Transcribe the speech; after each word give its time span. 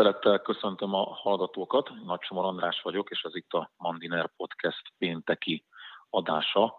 Tisztelettel 0.00 0.38
köszöntöm 0.38 0.94
a 0.94 1.14
hallgatókat, 1.14 1.90
Nagy 2.04 2.20
Somor 2.20 2.44
András 2.44 2.80
vagyok, 2.82 3.10
és 3.10 3.22
ez 3.22 3.34
itt 3.36 3.52
a 3.52 3.70
Mandiner 3.76 4.30
Podcast 4.36 4.82
pénteki 4.98 5.64
adása. 6.10 6.76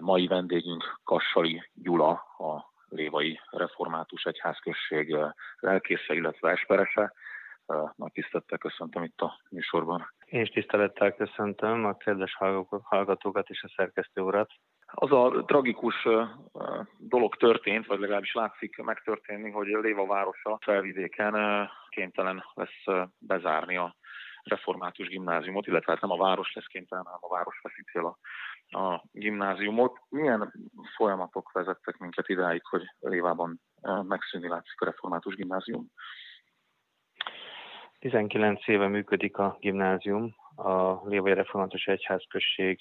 Mai 0.00 0.26
vendégünk 0.26 1.00
Kassali 1.04 1.70
Gyula, 1.74 2.10
a 2.38 2.72
Lévai 2.88 3.40
Református 3.50 4.24
Egyházközség 4.24 5.16
lelkésze, 5.58 6.14
illetve 6.14 6.50
esperese. 6.50 7.12
Nagy 7.96 8.12
tisztelettel 8.12 8.58
köszöntöm 8.58 9.02
itt 9.02 9.20
a 9.20 9.40
műsorban. 9.50 10.12
Én 10.24 10.40
is 10.40 10.48
tisztelettel 10.48 11.12
köszöntöm 11.12 11.84
a 11.84 11.96
kedves 11.96 12.36
hallgatókat 12.82 13.48
és 13.48 13.62
a 13.62 13.72
szerkesztő 13.76 14.20
urat. 14.20 14.50
Az 14.94 15.12
a 15.12 15.44
tragikus 15.46 16.08
dolog 16.98 17.36
történt, 17.36 17.86
vagy 17.86 17.98
legalábbis 17.98 18.34
látszik 18.34 18.76
megtörténni, 18.76 19.50
hogy 19.50 19.66
Léva 19.66 20.06
városa 20.06 20.58
felvidéken 20.60 21.68
kénytelen 21.88 22.44
lesz 22.54 23.08
bezárni 23.18 23.76
a 23.76 23.96
református 24.42 25.08
gimnáziumot, 25.08 25.66
illetve 25.66 25.92
hát 25.92 26.00
nem 26.00 26.10
a 26.10 26.16
város 26.16 26.52
lesz 26.54 26.66
kénytelen, 26.66 27.04
hanem 27.04 27.20
a 27.22 27.34
város 27.34 27.60
veszi 27.62 28.06
a, 28.06 28.18
a 28.78 29.04
gimnáziumot. 29.12 29.98
Milyen 30.08 30.52
folyamatok 30.96 31.52
vezettek 31.52 31.96
minket 31.96 32.28
idáig, 32.28 32.62
hogy 32.64 32.82
Lévában 33.00 33.60
megszűnni 34.02 34.48
látszik 34.48 34.80
a 34.80 34.84
református 34.84 35.34
gimnázium? 35.34 35.86
19 37.98 38.68
éve 38.68 38.88
működik 38.88 39.36
a 39.36 39.56
gimnázium, 39.60 40.34
a 40.56 41.08
Lévai 41.08 41.34
Református 41.34 41.86
Egyházközség 41.86 42.80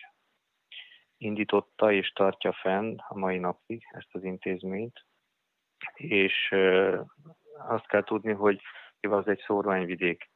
indította 1.21 1.91
és 1.91 2.11
tartja 2.11 2.53
fenn 2.53 2.95
a 3.07 3.17
mai 3.17 3.37
napig 3.37 3.83
ezt 3.91 4.09
az 4.11 4.23
intézményt, 4.23 5.05
és 5.93 6.55
azt 7.67 7.87
kell 7.87 8.03
tudni, 8.03 8.31
hogy 8.31 8.61
az 9.01 9.27
egy 9.27 9.43
szórványvidék, 9.45 10.29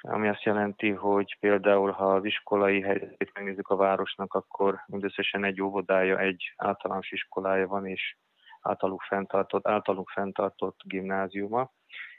ami 0.00 0.28
azt 0.28 0.42
jelenti, 0.42 0.90
hogy 0.90 1.36
például 1.40 1.90
ha 1.90 2.14
az 2.14 2.24
iskolai 2.24 2.80
helyzetét 2.80 3.30
megnézzük 3.34 3.68
a 3.68 3.76
városnak, 3.76 4.34
akkor 4.34 4.82
mindösszesen 4.86 5.44
egy 5.44 5.62
óvodája, 5.62 6.18
egy 6.18 6.52
általános 6.56 7.12
iskolája 7.12 7.66
van, 7.66 7.86
és 7.86 8.16
általuk 8.60 9.02
fenntartott, 9.02 9.66
általuk 9.66 10.10
fenntartott 10.10 10.80
gimnáziuma, 10.84 11.72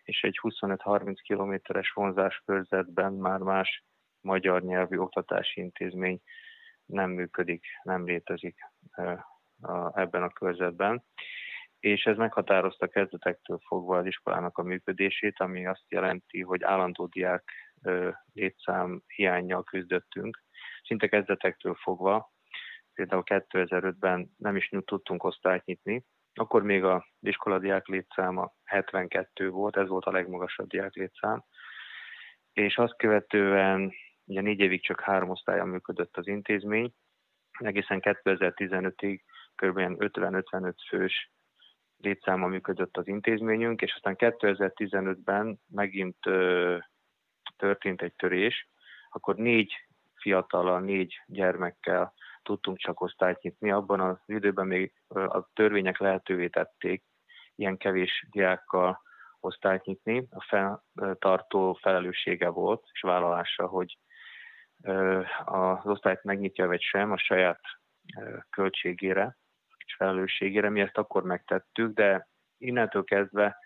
és 0.04 0.24
egy 0.24 0.40
25-30 0.42 1.16
kilométeres 1.22 1.92
vonzás 1.92 2.42
körzetben 2.46 3.14
már 3.14 3.40
más 3.40 3.84
magyar 4.22 4.62
nyelvű 4.62 4.98
oktatási 4.98 5.62
intézmény 5.62 6.22
nem 6.88 7.10
működik, 7.10 7.66
nem 7.84 8.06
létezik 8.06 8.60
ebben 9.94 10.24
a 10.24 10.30
körzetben. 10.30 11.04
És 11.80 12.04
ez 12.04 12.18
meghatározta 12.18 12.88
kezdetektől 12.88 13.60
fogva 13.68 13.98
az 13.98 14.06
iskolának 14.06 14.58
a 14.58 14.64
működését, 14.64 15.40
ami 15.40 15.66
azt 15.66 15.86
jelenti, 15.88 16.42
hogy 16.42 16.64
állandó 16.64 17.06
diák 17.06 17.52
létszám 18.34 19.02
hiányjal 19.08 19.64
küzdöttünk. 19.64 20.44
Szinte 20.84 21.08
kezdetektől 21.08 21.76
fogva, 21.76 22.32
például 22.94 23.24
2005-ben 23.26 24.32
nem 24.38 24.56
is 24.56 24.70
tudtunk 24.86 25.24
osztályt 25.24 25.66
nyitni, 25.66 26.06
akkor 26.34 26.64
még 26.64 26.84
a 26.84 27.08
iskoladiák 27.20 27.88
létszáma 27.88 28.54
72 28.64 29.50
volt, 29.50 29.78
ez 29.78 29.88
volt 29.88 30.06
a 30.06 30.12
legmagasabb 30.12 30.68
diák 30.68 30.94
létszám, 30.94 31.44
és 32.54 32.78
azt 32.78 32.98
követően 32.98 33.94
ugye 34.28 34.42
négy 34.42 34.60
évig 34.60 34.84
csak 34.84 35.02
három 35.02 35.30
osztályon 35.30 35.68
működött 35.68 36.18
az 36.18 36.28
intézmény, 36.28 36.94
egészen 37.60 38.00
2015-ig 38.02 39.20
kb. 39.56 39.78
50-55 39.80 40.74
fős 40.88 41.32
létszáma 41.98 42.48
működött 42.48 42.98
az 42.98 43.08
intézményünk, 43.08 43.82
és 43.82 43.94
aztán 43.96 44.16
2015-ben 44.18 45.60
megint 45.68 46.26
ö, 46.26 46.78
történt 47.58 48.02
egy 48.02 48.14
törés, 48.14 48.70
akkor 49.10 49.36
négy 49.36 49.74
fiatalal, 50.16 50.80
négy 50.80 51.22
gyermekkel 51.26 52.14
tudtunk 52.44 52.78
csak 52.78 53.02
osztályt 53.02 53.42
nyitni. 53.42 53.72
Abban 53.72 54.00
az 54.00 54.18
időben 54.26 54.68
még 54.68 54.94
a 55.08 55.50
törvények 55.54 55.98
lehetővé 55.98 56.48
tették 56.48 57.04
ilyen 57.56 57.78
kevés 57.78 58.28
diákkal 58.32 59.02
osztályt 59.40 59.84
nyitni. 59.84 60.28
A 60.30 60.72
feltartó 60.94 61.74
felelőssége 61.74 62.50
volt 62.50 62.88
és 62.92 63.02
vállalása, 63.02 63.68
hogy 63.68 63.98
az 65.46 65.86
osztályt 65.86 66.24
megnyitja 66.24 66.68
vagy 66.68 66.82
sem 66.82 67.12
a 67.12 67.18
saját 67.18 67.62
költségére 68.50 69.38
és 69.86 69.96
felelősségére. 69.96 70.70
Mi 70.70 70.82
ezt 70.82 70.98
akkor 70.98 71.24
megtettük, 71.24 71.94
de 71.94 72.28
innentől 72.58 73.04
kezdve 73.04 73.58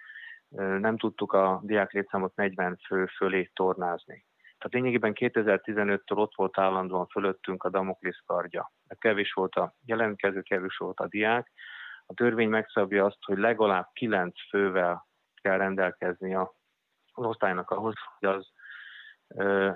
nem 0.80 0.98
tudtuk 0.98 1.34
a 1.34 1.60
diák 1.64 1.92
létszámot 1.92 2.36
40 2.36 2.78
fő 2.86 3.06
fölé 3.06 3.52
tornázni. 3.54 4.26
Tehát 4.58 4.74
lényegében 4.74 5.14
2015-től 5.16 6.18
ott 6.18 6.36
volt 6.36 6.58
állandóan 6.58 7.08
fölöttünk 7.08 7.64
a 7.64 7.70
Damoklész 7.70 8.20
kardja. 8.26 8.72
Kevés 9.00 9.34
volt 9.34 9.56
a 9.56 9.74
jelentkező, 9.86 10.42
kevés 10.42 10.78
volt 10.78 11.00
a 11.00 11.08
diák. 11.08 11.52
A 12.06 12.14
törvény 12.14 12.50
megszabja 12.50 13.06
azt, 13.06 13.18
hogy 13.26 13.38
legalább 13.38 13.90
9 13.94 14.50
fővel 14.50 15.08
kell 15.42 15.58
rendelkezni 15.58 16.36
a 16.36 16.54
osztálynak 17.14 17.70
ahhoz, 17.70 17.94
hogy 18.20 18.30
az 18.30 18.52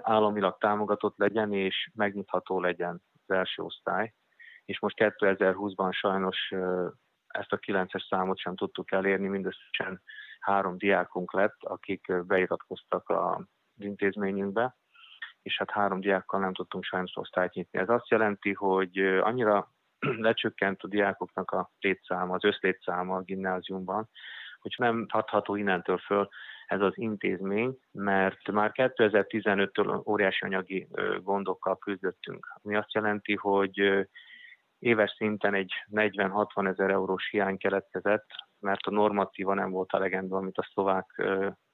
államilag 0.02 0.58
támogatott 0.58 1.18
legyen 1.18 1.54
és 1.54 1.90
megnyitható 1.94 2.60
legyen 2.60 3.02
az 3.26 3.36
első 3.36 3.62
osztály. 3.62 4.14
És 4.66 4.80
most 4.80 4.96
2020-ban 5.00 5.92
sajnos 5.92 6.54
ezt 7.28 7.52
a 7.52 7.60
9-es 7.60 8.08
számot 8.10 8.38
sem 8.38 8.56
tudtuk 8.56 8.92
elérni, 8.92 9.28
mindösszesen 9.28 10.02
három 10.40 10.78
diákunk 10.78 11.34
lett, 11.34 11.58
akik 11.60 12.26
beiratkoztak 12.26 13.10
a 13.10 13.48
intézményünkbe, 13.78 14.76
és 15.42 15.58
hát 15.58 15.72
három 15.72 16.00
diákkal 16.00 16.40
nem 16.40 16.54
tudtunk 16.54 16.84
sajnos 16.84 17.16
osztályt 17.16 17.54
nyitni. 17.54 17.80
Ez 17.80 17.90
azt 17.90 18.10
jelenti, 18.10 18.54
hogy 18.54 18.98
annyira 19.00 19.74
lecsökkent 20.28 20.82
a 20.84 20.88
diákoknak 20.88 21.52
a 21.52 21.72
létszáma, 21.80 22.34
az 22.34 22.44
összlétszáma 22.44 23.16
a 23.16 23.22
gimnáziumban, 23.22 24.10
hogy 24.60 24.76
nem 24.78 25.06
hatható 25.10 25.56
innentől 25.56 25.98
föl 25.98 26.30
ez 26.68 26.82
az 26.82 26.94
intézmény, 26.96 27.78
mert 27.92 28.52
már 28.52 28.72
2015-től 28.74 30.08
óriási 30.08 30.46
anyagi 30.46 30.88
gondokkal 31.22 31.78
küzdöttünk. 31.78 32.48
Ami 32.64 32.76
azt 32.76 32.94
jelenti, 32.94 33.36
hogy 33.36 34.08
éves 34.80 35.12
szinten 35.18 35.54
egy 35.54 35.74
40-60 35.92 36.68
ezer 36.68 36.90
eurós 36.90 37.30
hiány 37.30 37.58
keletkezett, 37.58 38.28
mert 38.60 38.86
a 38.86 38.92
normatíva 38.92 39.54
nem 39.54 39.72
volt 39.72 39.94
elegendő, 39.94 40.36
amit 40.36 40.58
a 40.58 40.68
szlovák 40.72 41.22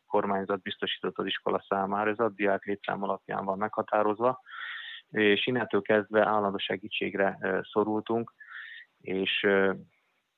kormányzat 0.07 0.61
biztosított 0.61 1.17
az 1.17 1.25
iskola 1.25 1.65
számára, 1.67 2.09
ez 2.09 2.19
a 2.19 2.29
diák 2.29 2.65
létszám 2.65 3.03
alapján 3.03 3.45
van 3.45 3.57
meghatározva, 3.57 4.41
és 5.09 5.47
innentől 5.47 5.81
kezdve 5.81 6.25
állandó 6.25 6.57
segítségre 6.57 7.37
szorultunk, 7.71 8.33
és 9.01 9.47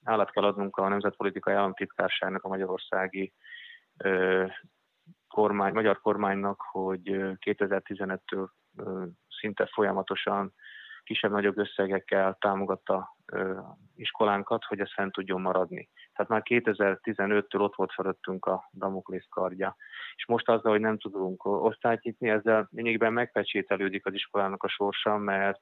állat 0.04 0.32
kell 0.32 0.44
adnunk 0.44 0.78
a 0.78 0.88
Nemzetpolitikai 0.88 1.54
Államtitkárságnak, 1.54 2.44
a 2.44 2.48
Magyarországi 2.48 3.34
kormány, 5.28 5.74
magyar 5.74 6.02
kormánynak, 6.02 6.62
hogy 6.72 7.02
2015-től 7.46 8.48
szinte 9.40 9.66
folyamatosan 9.66 10.54
kisebb-nagyobb 11.04 11.58
összegekkel 11.58 12.38
támogatta 12.40 13.18
iskolánkat, 13.96 14.64
hogy 14.64 14.80
ez 14.80 14.94
fent 14.94 15.12
tudjon 15.12 15.42
maradni. 15.42 15.90
Tehát 16.14 16.32
már 16.32 16.42
2015-től 16.46 17.60
ott 17.60 17.76
volt 17.76 17.94
fölöttünk 17.94 18.46
a 18.46 18.70
Damoklész 18.72 19.26
kardja. 19.30 19.76
És 20.16 20.26
most 20.26 20.50
azzal, 20.50 20.72
hogy 20.72 20.82
nem 20.82 20.98
tudunk 20.98 21.46
osztályt 21.46 22.02
nyitni, 22.02 22.30
ezzel 22.30 22.68
lényegben 22.72 23.14
megpecsételődik 23.14 24.06
az 24.06 24.14
iskolának 24.14 24.64
a 24.64 24.68
sorsa, 24.68 25.18
mert 25.18 25.62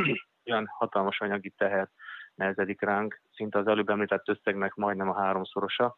olyan 0.50 0.66
hatalmas 0.66 1.20
anyagi 1.20 1.50
teher 1.50 1.88
nehezedik 2.34 2.80
ránk, 2.80 3.20
szinte 3.34 3.58
az 3.58 3.66
előbb 3.66 3.88
említett 3.88 4.28
összegnek 4.28 4.74
majdnem 4.74 5.10
a 5.10 5.20
háromszorosa, 5.20 5.96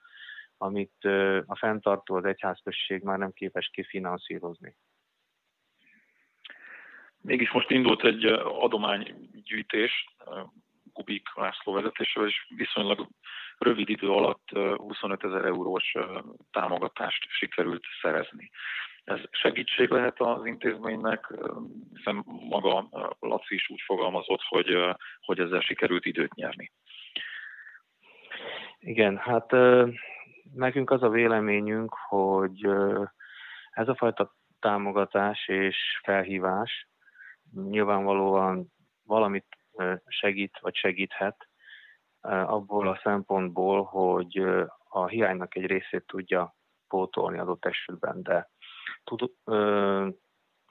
amit 0.58 1.04
a 1.46 1.56
fenntartó 1.56 2.14
az 2.14 2.24
egyházközség 2.24 3.02
már 3.02 3.18
nem 3.18 3.32
képes 3.32 3.70
kifinanszírozni. 3.72 4.76
Mégis 7.20 7.50
most 7.50 7.70
indult 7.70 8.04
egy 8.04 8.24
adománygyűjtés, 8.44 10.14
Kubik 10.92 11.28
László 11.34 11.72
vezetésével, 11.72 12.28
és 12.28 12.46
viszonylag 12.56 13.08
rövid 13.58 13.88
idő 13.88 14.08
alatt 14.08 14.48
25 14.76 15.24
ezer 15.24 15.44
eurós 15.44 15.94
támogatást 16.50 17.26
sikerült 17.30 17.84
szerezni. 18.02 18.50
Ez 19.04 19.18
segítség 19.30 19.88
lehet 19.88 20.20
az 20.20 20.46
intézménynek, 20.46 21.34
hiszen 21.94 22.24
maga 22.48 22.88
Laci 23.20 23.54
is 23.54 23.70
úgy 23.70 23.80
fogalmazott, 23.84 24.42
hogy, 24.48 24.76
hogy 25.20 25.38
ezzel 25.38 25.60
sikerült 25.60 26.04
időt 26.04 26.34
nyerni. 26.34 26.72
Igen, 28.78 29.16
hát 29.16 29.52
nekünk 30.54 30.90
az 30.90 31.02
a 31.02 31.08
véleményünk, 31.08 31.94
hogy 32.08 32.64
ez 33.70 33.88
a 33.88 33.94
fajta 33.96 34.34
támogatás 34.60 35.48
és 35.48 35.76
felhívás 36.02 36.88
nyilvánvalóan 37.54 38.72
valamit 39.04 39.46
segít 40.06 40.58
vagy 40.60 40.74
segíthet 40.74 41.48
abból 42.20 42.88
a 42.88 43.00
szempontból, 43.02 43.82
hogy 43.84 44.44
a 44.88 45.06
hiánynak 45.06 45.54
egy 45.56 45.66
részét 45.66 46.06
tudja 46.06 46.56
pótolni 46.88 47.38
adott 47.38 47.64
esetben, 47.64 48.22
de 48.22 48.50
tud, 49.04 49.30
ö, 49.44 50.08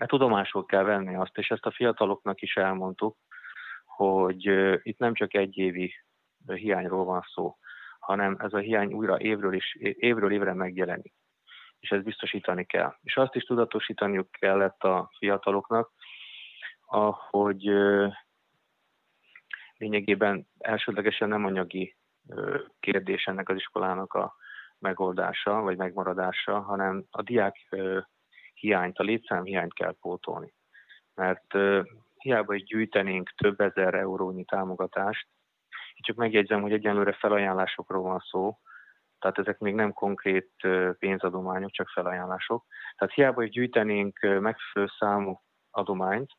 tudomásul 0.06 0.66
kell 0.66 0.84
venni 0.84 1.16
azt, 1.16 1.38
és 1.38 1.50
ezt 1.50 1.66
a 1.66 1.72
fiataloknak 1.72 2.42
is 2.42 2.56
elmondtuk, 2.56 3.18
hogy 3.86 4.46
itt 4.84 4.98
nem 4.98 5.14
csak 5.14 5.34
egy 5.34 5.58
évi 5.58 5.94
hiányról 6.46 7.06
van 7.06 7.22
szó, 7.34 7.58
hanem 8.08 8.36
ez 8.40 8.54
a 8.54 8.58
hiány 8.58 8.94
újra 8.94 9.20
évről, 9.20 9.54
is, 9.54 9.76
évről 9.80 10.32
évre 10.32 10.54
megjelenik. 10.54 11.14
És 11.80 11.90
ezt 11.90 12.04
biztosítani 12.04 12.66
kell. 12.66 12.96
És 13.04 13.18
azt 13.18 13.36
is 13.36 13.44
tudatosítaniuk 13.44 14.32
kellett 14.32 14.84
a 14.84 15.12
fiataloknak, 15.18 15.92
hogy 17.30 17.72
lényegében 19.78 20.48
elsődlegesen 20.58 21.30
nem 21.30 21.46
anyagi 21.46 21.96
kérdés 22.80 23.26
ennek 23.26 23.50
az 23.50 23.56
iskolának 23.56 24.14
a 24.14 24.36
megoldása 24.80 25.62
vagy 25.62 25.78
megmaradása, 25.78 26.60
hanem 26.60 27.06
a 27.12 27.22
diák 27.22 27.76
hiányt, 28.54 28.98
a 28.98 29.04
létszám 29.04 29.44
hiányt 29.44 29.74
kell 29.74 29.96
pótolni. 30.02 30.54
Mert 31.14 31.54
hiába 32.18 32.54
is 32.54 32.64
gyűjtenénk 32.64 33.30
több 33.30 33.60
ezer 33.60 33.94
eurónyi 33.94 34.44
támogatást, 34.44 35.28
csak 36.04 36.16
megjegyzem, 36.16 36.62
hogy 36.62 36.72
egyenlőre 36.72 37.12
felajánlásokról 37.14 38.02
van 38.02 38.20
szó, 38.20 38.58
tehát 39.20 39.38
ezek 39.38 39.60
még 39.60 39.74
nem 39.74 39.94
konkrét 39.94 40.52
pénzadományok, 41.00 41.72
csak 41.72 41.90
felajánlások. 41.90 42.66
Tehát 42.98 43.14
hiába 43.14 43.44
is 43.44 43.50
gyűjtenénk 43.50 44.20
megfelelő 44.20 44.92
számú 45.00 45.42
adományt, 45.72 46.32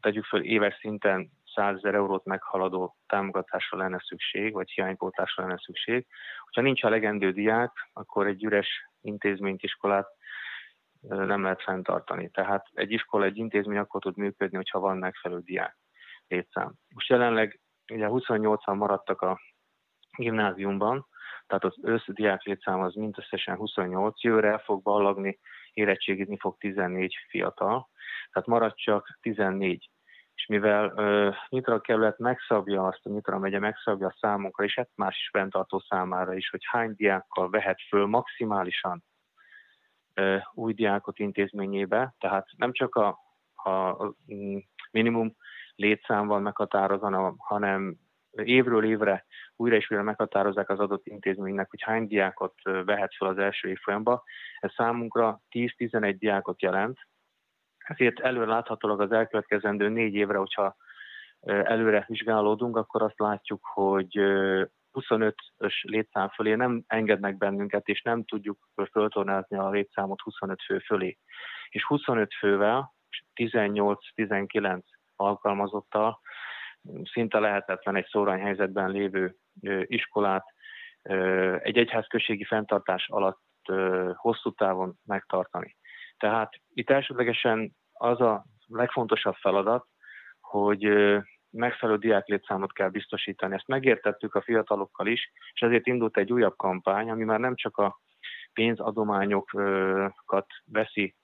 tegyük 0.00 0.24
föl 0.24 0.44
éves 0.44 0.74
szinten 0.80 1.30
100 1.54 1.76
ezer 1.76 1.94
eurót 1.94 2.24
meghaladó 2.24 2.96
támogatásra 3.06 3.78
lenne 3.78 3.98
szükség, 4.04 4.52
vagy 4.52 4.70
hiánypótlásra 4.70 5.42
lenne 5.42 5.58
szükség. 5.58 6.06
Hogyha 6.44 6.60
nincs 6.60 6.84
a 6.84 6.88
legendő 6.88 7.32
diák, 7.32 7.72
akkor 7.92 8.26
egy 8.26 8.44
üres 8.44 8.88
intézményt, 9.00 9.62
iskolát 9.62 10.06
nem 11.00 11.42
lehet 11.42 11.62
fenntartani. 11.62 12.30
Tehát 12.30 12.66
egy 12.72 12.90
iskola, 12.92 13.24
egy 13.24 13.36
intézmény 13.36 13.78
akkor 13.78 14.00
tud 14.00 14.16
működni, 14.16 14.56
hogyha 14.56 14.80
van 14.80 14.96
megfelelő 14.96 15.40
diák 15.40 15.76
létszám. 16.28 16.72
Most 16.94 17.08
jelenleg 17.08 17.60
ugye 17.92 18.06
28-an 18.10 18.76
maradtak 18.76 19.20
a 19.22 19.40
gimnáziumban, 20.16 21.06
tehát 21.46 21.64
az 21.64 21.74
összdiák 21.82 22.42
létszám 22.42 22.80
az 22.80 22.94
mindösszesen 22.94 23.56
28, 23.56 24.22
jövőre 24.22 24.48
el 24.48 24.58
fog 24.58 24.82
ballagni, 24.82 25.38
érettségizni 25.72 26.36
fog 26.38 26.56
14 26.58 27.16
fiatal, 27.28 27.88
tehát 28.30 28.48
marad 28.48 28.74
csak 28.74 29.18
14 29.20 29.90
és 30.36 30.46
mivel 30.46 30.92
uh, 30.94 31.34
Nyitra 31.48 31.80
kerület 31.80 32.18
megszabja 32.18 32.86
azt, 32.86 33.06
a 33.06 33.10
Nyitra 33.10 33.38
megye 33.38 33.58
megszabja 33.58 34.06
a 34.06 34.16
számunkra, 34.20 34.64
és 34.64 34.74
hát 34.74 34.90
más 34.94 35.16
is 35.16 35.28
fenntartó 35.32 35.78
számára 35.88 36.34
is, 36.34 36.50
hogy 36.50 36.60
hány 36.70 36.94
diákkal 36.94 37.50
vehet 37.50 37.80
föl 37.88 38.06
maximálisan 38.06 39.04
uh, 40.20 40.42
új 40.54 40.72
diákot 40.72 41.18
intézményébe, 41.18 42.14
tehát 42.18 42.48
nem 42.56 42.72
csak 42.72 42.94
a, 42.94 43.18
a, 43.54 43.70
a 43.70 44.14
minimum 44.90 45.36
létszám 45.76 46.26
van 46.26 46.42
meghatározva, 46.42 47.34
hanem 47.38 47.96
évről 48.30 48.84
évre 48.84 49.26
újra 49.56 49.76
és 49.76 49.90
újra 49.90 50.02
meghatározzák 50.02 50.68
az 50.68 50.78
adott 50.78 51.06
intézménynek, 51.06 51.70
hogy 51.70 51.82
hány 51.82 52.06
diákot 52.06 52.54
vehet 52.62 53.14
fel 53.14 53.28
az 53.28 53.38
első 53.38 53.68
évfolyamba. 53.68 54.22
Ez 54.58 54.72
számunkra 54.72 55.40
10-11 55.50 56.14
diákot 56.18 56.62
jelent, 56.62 56.98
ezért 57.78 58.20
előre 58.20 58.46
láthatólag 58.46 59.00
az 59.00 59.12
elkövetkezendő 59.12 59.88
négy 59.88 60.14
évre, 60.14 60.38
hogyha 60.38 60.76
előre 61.46 62.04
vizsgálódunk, 62.08 62.76
akkor 62.76 63.02
azt 63.02 63.18
látjuk, 63.18 63.60
hogy 63.72 64.18
25-ös 64.92 65.82
létszám 65.82 66.28
fölé 66.28 66.54
nem 66.54 66.84
engednek 66.86 67.36
bennünket, 67.36 67.86
és 67.88 68.02
nem 68.02 68.24
tudjuk 68.24 68.68
föltornázni 68.92 69.56
a 69.56 69.70
létszámot 69.70 70.20
25 70.20 70.62
fő 70.62 70.78
fölé. 70.78 71.18
És 71.68 71.84
25 71.84 72.34
fővel, 72.34 72.94
18-19 73.34 74.80
alkalmazottal 75.16 76.20
szinte 77.12 77.38
lehetetlen 77.38 77.96
egy 77.96 78.06
szórányhelyzetben 78.06 78.90
lévő 78.90 79.36
iskolát 79.82 80.44
egy 81.58 81.78
egyházközségi 81.78 82.44
fenntartás 82.44 83.08
alatt 83.08 83.42
hosszú 84.14 84.50
távon 84.50 84.98
megtartani. 85.04 85.76
Tehát 86.16 86.54
itt 86.74 86.90
elsődlegesen 86.90 87.76
az 87.92 88.20
a 88.20 88.44
legfontosabb 88.66 89.34
feladat, 89.34 89.86
hogy 90.40 90.88
megfelelő 91.50 91.98
diáklétszámot 91.98 92.72
kell 92.72 92.88
biztosítani. 92.88 93.54
Ezt 93.54 93.66
megértettük 93.66 94.34
a 94.34 94.42
fiatalokkal 94.42 95.06
is, 95.06 95.32
és 95.52 95.60
ezért 95.60 95.86
indult 95.86 96.16
egy 96.16 96.32
újabb 96.32 96.56
kampány, 96.56 97.10
ami 97.10 97.24
már 97.24 97.40
nem 97.40 97.54
csak 97.54 97.76
a 97.76 98.00
pénzadományokat 98.52 100.46
veszi 100.64 101.16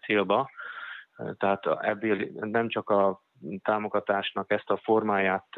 célba, 0.00 0.50
tehát 1.36 1.66
ebből 1.66 2.28
nem 2.32 2.68
csak 2.68 2.90
a 2.90 3.22
támogatásnak 3.62 4.50
ezt 4.50 4.70
a 4.70 4.76
formáját 4.76 5.48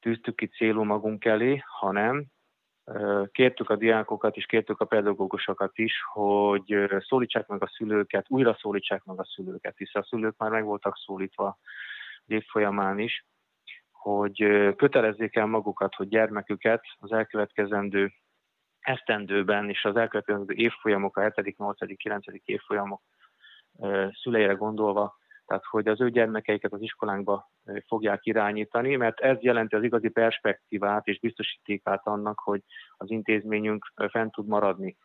tűztük 0.00 0.36
ki 0.36 0.46
célú 0.46 0.82
magunk 0.82 1.24
elé, 1.24 1.62
hanem 1.66 2.24
kértük 3.32 3.70
a 3.70 3.76
diákokat 3.76 4.36
és 4.36 4.46
kértük 4.46 4.80
a 4.80 4.84
pedagógusokat 4.84 5.78
is, 5.78 5.92
hogy 6.12 6.88
szólítsák 6.98 7.46
meg 7.46 7.62
a 7.62 7.70
szülőket, 7.76 8.26
újra 8.28 8.56
szólítsák 8.60 9.04
meg 9.04 9.18
a 9.18 9.24
szülőket, 9.24 9.76
hiszen 9.76 10.02
a 10.02 10.04
szülők 10.04 10.34
már 10.36 10.50
meg 10.50 10.64
voltak 10.64 10.96
szólítva 10.96 11.58
év 12.26 12.44
folyamán 12.44 12.98
is, 12.98 13.26
hogy 13.90 14.36
kötelezzék 14.76 15.36
el 15.36 15.46
magukat, 15.46 15.94
hogy 15.94 16.08
gyermeküket 16.08 16.84
az 16.98 17.12
elkövetkezendő 17.12 18.12
esztendőben 18.80 19.68
és 19.68 19.84
az 19.84 19.96
elkövetkezendő 19.96 20.54
évfolyamok, 20.54 21.16
a 21.16 21.32
7., 21.34 21.56
8., 21.56 21.96
9. 21.96 22.24
évfolyamok 22.44 23.02
szüleire 24.22 24.52
gondolva 24.52 25.16
tehát 25.48 25.64
hogy 25.64 25.88
az 25.88 26.00
ő 26.00 26.10
gyermekeiket 26.10 26.72
az 26.72 26.82
iskolánkba 26.82 27.50
fogják 27.86 28.26
irányítani, 28.26 28.96
mert 28.96 29.20
ez 29.20 29.36
jelenti 29.40 29.74
az 29.74 29.82
igazi 29.82 30.08
perspektívát 30.08 31.06
és 31.06 31.20
biztosítékát 31.20 32.06
annak, 32.06 32.38
hogy 32.38 32.62
az 32.96 33.10
intézményünk 33.10 33.92
fent 34.10 34.32
tud 34.32 34.46
maradni. 34.46 34.96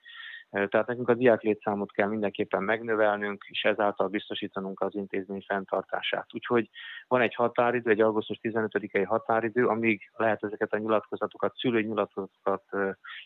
Tehát 0.53 0.88
nekünk 0.88 1.09
a 1.09 1.13
diák 1.13 1.41
létszámot 1.41 1.91
kell 1.91 2.07
mindenképpen 2.07 2.63
megnövelnünk, 2.63 3.45
és 3.50 3.63
ezáltal 3.63 4.07
biztosítanunk 4.07 4.81
az 4.81 4.95
intézmény 4.95 5.44
fenntartását. 5.47 6.33
Úgyhogy 6.33 6.69
van 7.07 7.21
egy 7.21 7.35
határidő, 7.35 7.89
egy 7.91 8.01
augusztus 8.01 8.39
15-i 8.41 9.03
határidő, 9.07 9.67
amíg 9.67 10.11
lehet 10.15 10.44
ezeket 10.44 10.73
a 10.73 10.77
nyilatkozatokat, 10.77 11.55
szülői 11.55 11.83
nyilatkozatokat 11.83 12.63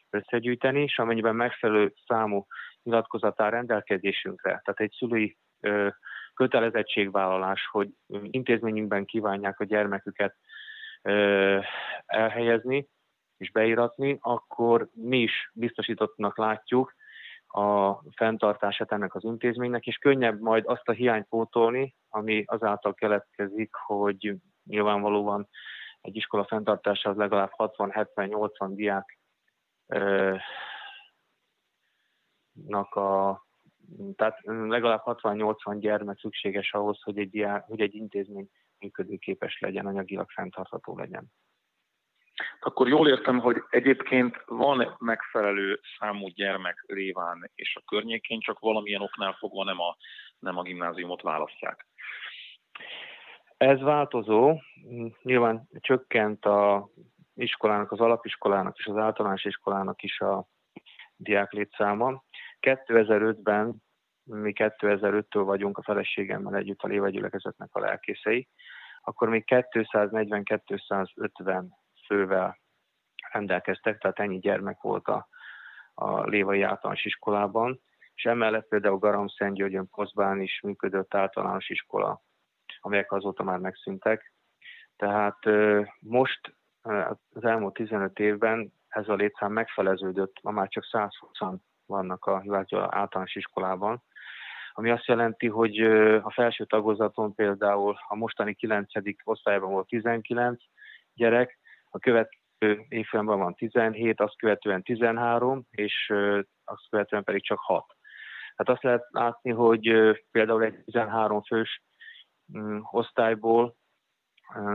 összegyűjteni, 0.09 0.81
és 0.81 0.99
amennyiben 0.99 1.35
megfelelő 1.35 1.93
számú 2.07 2.45
nyilatkozat 2.83 3.41
áll 3.41 3.49
rendelkezésünkre, 3.49 4.49
tehát 4.49 4.79
egy 4.79 4.93
szülői 4.97 5.37
kötelezettségvállalás, 6.33 7.67
hogy 7.71 7.89
intézményünkben 8.21 9.05
kívánják 9.05 9.59
a 9.59 9.63
gyermeküket 9.63 10.35
elhelyezni 12.05 12.87
és 13.37 13.51
beíratni, 13.51 14.17
akkor 14.21 14.89
mi 14.93 15.21
is 15.21 15.51
biztosítottnak 15.53 16.37
látjuk 16.37 16.95
a 17.57 18.01
fenntartását 18.15 18.91
ennek 18.91 19.15
az 19.15 19.23
intézménynek, 19.23 19.85
és 19.85 19.97
könnyebb 19.97 20.39
majd 20.39 20.63
azt 20.65 20.87
a 20.89 20.91
hiányt 20.91 21.27
pótolni, 21.27 21.95
ami 22.09 22.43
azáltal 22.45 22.93
keletkezik, 22.93 23.73
hogy 23.73 24.35
nyilvánvalóan 24.63 25.47
egy 26.01 26.15
iskola 26.15 26.45
fenntartásához 26.45 27.19
legalább 27.19 27.51
60-70-80 27.57 28.69
diák 28.69 29.19
nak 32.65 32.95
a 32.95 33.41
tehát 34.15 34.39
legalább 34.43 35.01
60-80 35.05 35.75
gyermek 35.79 36.19
szükséges 36.19 36.73
ahhoz, 36.73 37.01
hogy 37.01 37.17
egy, 37.17 37.35
ilyen, 37.35 37.59
hogy 37.59 37.81
egy 37.81 37.95
intézmény 37.95 38.49
működőképes 38.79 39.59
legyen, 39.59 39.85
anyagilag 39.85 40.29
fenntartható 40.29 40.97
legyen. 40.97 41.31
Akkor 42.59 42.87
jól 42.87 43.07
értem, 43.07 43.39
hogy 43.39 43.63
egyébként 43.69 44.43
van 44.45 44.95
megfelelő 44.99 45.79
számú 45.99 46.27
gyermek 46.27 46.83
Réván 46.87 47.51
és 47.55 47.75
a 47.75 47.83
környékén, 47.87 48.39
csak 48.39 48.59
valamilyen 48.59 49.01
oknál 49.01 49.33
fogva 49.33 49.63
nem 49.63 49.79
a, 49.79 49.97
nem 50.39 50.57
a 50.57 50.61
gimnáziumot 50.61 51.21
választják. 51.21 51.87
Ez 53.57 53.79
változó. 53.79 54.61
Nyilván 55.21 55.69
csökkent 55.79 56.45
a 56.45 56.89
iskolának, 57.33 57.91
az 57.91 57.99
alapiskolának 57.99 58.77
és 58.77 58.85
az 58.85 58.97
általános 58.97 59.45
iskolának 59.45 60.03
is 60.03 60.19
a 60.19 60.47
diák 61.15 61.51
létszáma. 61.51 62.23
2005-ben, 62.61 63.75
mi 64.23 64.53
2005-től 64.55 65.43
vagyunk 65.45 65.77
a 65.77 65.83
feleségemmel 65.83 66.55
együtt 66.55 66.81
a 66.81 66.87
lévegyülekezetnek 66.87 67.69
a 67.71 67.79
lelkészei, 67.79 68.47
akkor 69.01 69.29
még 69.29 69.43
240-250 69.47 71.67
fővel 72.07 72.59
rendelkeztek, 73.31 73.97
tehát 73.97 74.19
ennyi 74.19 74.39
gyermek 74.39 74.81
volt 74.81 75.07
a, 75.07 75.27
a 75.93 76.23
Lévai 76.23 76.61
általános 76.61 77.05
iskolában, 77.05 77.81
és 78.13 78.25
emellett 78.25 78.67
például 78.67 78.97
Garam 78.97 79.25
Györgyön 79.51 79.89
Poszbán 79.89 80.41
is 80.41 80.61
működött 80.61 81.13
általános 81.13 81.69
iskola, 81.69 82.21
amelyek 82.79 83.11
azóta 83.11 83.43
már 83.43 83.59
megszűntek. 83.59 84.33
Tehát 84.95 85.37
most 85.99 86.55
az 87.29 87.43
elmúlt 87.43 87.73
15 87.73 88.19
évben 88.19 88.73
ez 88.87 89.07
a 89.07 89.13
létszám 89.13 89.51
megfeleződött, 89.51 90.41
ma 90.41 90.51
már 90.51 90.67
csak 90.67 90.85
120 90.85 91.59
vannak 91.85 92.25
a 92.25 92.39
Hivágyal 92.39 92.95
általános 92.95 93.35
iskolában, 93.35 94.03
ami 94.71 94.89
azt 94.89 95.05
jelenti, 95.05 95.47
hogy 95.47 95.79
a 96.21 96.31
felső 96.31 96.65
tagozaton 96.65 97.35
például 97.35 97.95
a 98.07 98.15
mostani 98.15 98.53
9. 98.53 98.91
osztályban 99.23 99.71
volt 99.71 99.87
19 99.87 100.63
gyerek, 101.13 101.59
a 101.89 101.99
következő 101.99 102.85
évfolyamban 102.89 103.39
van 103.39 103.53
17, 103.53 104.19
azt 104.21 104.37
követően 104.37 104.83
13, 104.83 105.65
és 105.69 106.13
azt 106.63 106.89
követően 106.89 107.23
pedig 107.23 107.43
csak 107.43 107.59
6. 107.59 107.85
Hát 108.55 108.69
azt 108.69 108.83
lehet 108.83 109.07
látni, 109.09 109.51
hogy 109.51 109.91
például 110.31 110.63
egy 110.63 110.83
13 110.83 111.41
fős 111.41 111.83
mm, 112.57 112.79
osztályból 112.91 113.75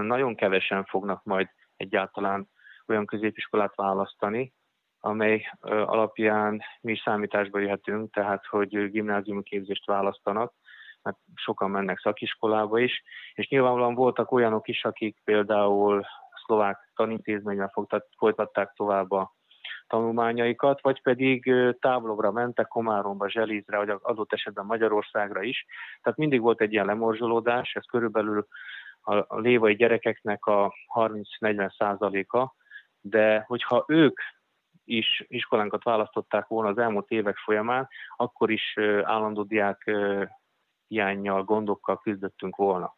nagyon 0.03 0.35
kevesen 0.35 0.85
fognak 0.85 1.25
majd 1.25 1.49
egyáltalán 1.77 2.49
olyan 2.87 3.07
középiskolát 3.07 3.75
választani, 3.75 4.53
amely 5.01 5.43
alapján 5.61 6.63
mi 6.81 6.93
is 6.93 7.01
számításba 7.01 7.59
jöhetünk, 7.59 8.13
tehát 8.13 8.47
hogy 8.47 8.91
gimnáziumi 8.91 9.43
képzést 9.43 9.87
választanak, 9.87 10.55
mert 11.03 11.17
sokan 11.35 11.71
mennek 11.71 11.99
szakiskolába 11.99 12.79
is, 12.79 13.03
és 13.35 13.49
nyilvánvalóan 13.49 13.95
voltak 13.95 14.33
olyanok 14.33 14.69
is, 14.69 14.85
akik 14.85 15.17
például 15.25 16.05
szlovák 16.45 16.91
tanintézményben 16.95 17.73
folytatták 18.17 18.73
tovább 18.73 19.11
a 19.11 19.35
tanulmányaikat, 19.87 20.81
vagy 20.81 21.03
pedig 21.03 21.53
távolabbra 21.81 22.31
mentek 22.31 22.69
Komáromba, 22.69 23.31
Zselízre, 23.31 23.77
vagy 23.77 23.95
adott 24.03 24.33
esetben 24.33 24.67
Magyarországra 24.67 25.43
is. 25.43 25.67
Tehát 26.03 26.19
mindig 26.19 26.41
volt 26.41 26.61
egy 26.61 26.73
ilyen 26.73 26.87
lemorzsolódás, 26.87 27.75
ez 27.75 27.85
körülbelül 27.85 28.47
a 29.03 29.39
lévai 29.39 29.75
gyerekeknek 29.75 30.47
a 30.47 30.73
30-40 30.95 31.77
százaléka, 31.77 32.55
de 33.01 33.45
hogyha 33.47 33.85
ők 33.87 34.21
is 34.85 35.25
iskolánkat 35.29 35.85
választották 35.85 36.47
volna 36.47 36.69
az 36.69 36.79
elmúlt 36.79 37.11
évek 37.11 37.37
folyamán, 37.37 37.89
akkor 38.17 38.51
is 38.51 38.79
állandó 39.03 39.43
diák 39.43 39.91
hiányjal, 40.87 41.45
gondokkal 41.45 41.99
küzdöttünk 41.99 42.57
volna. 42.57 42.97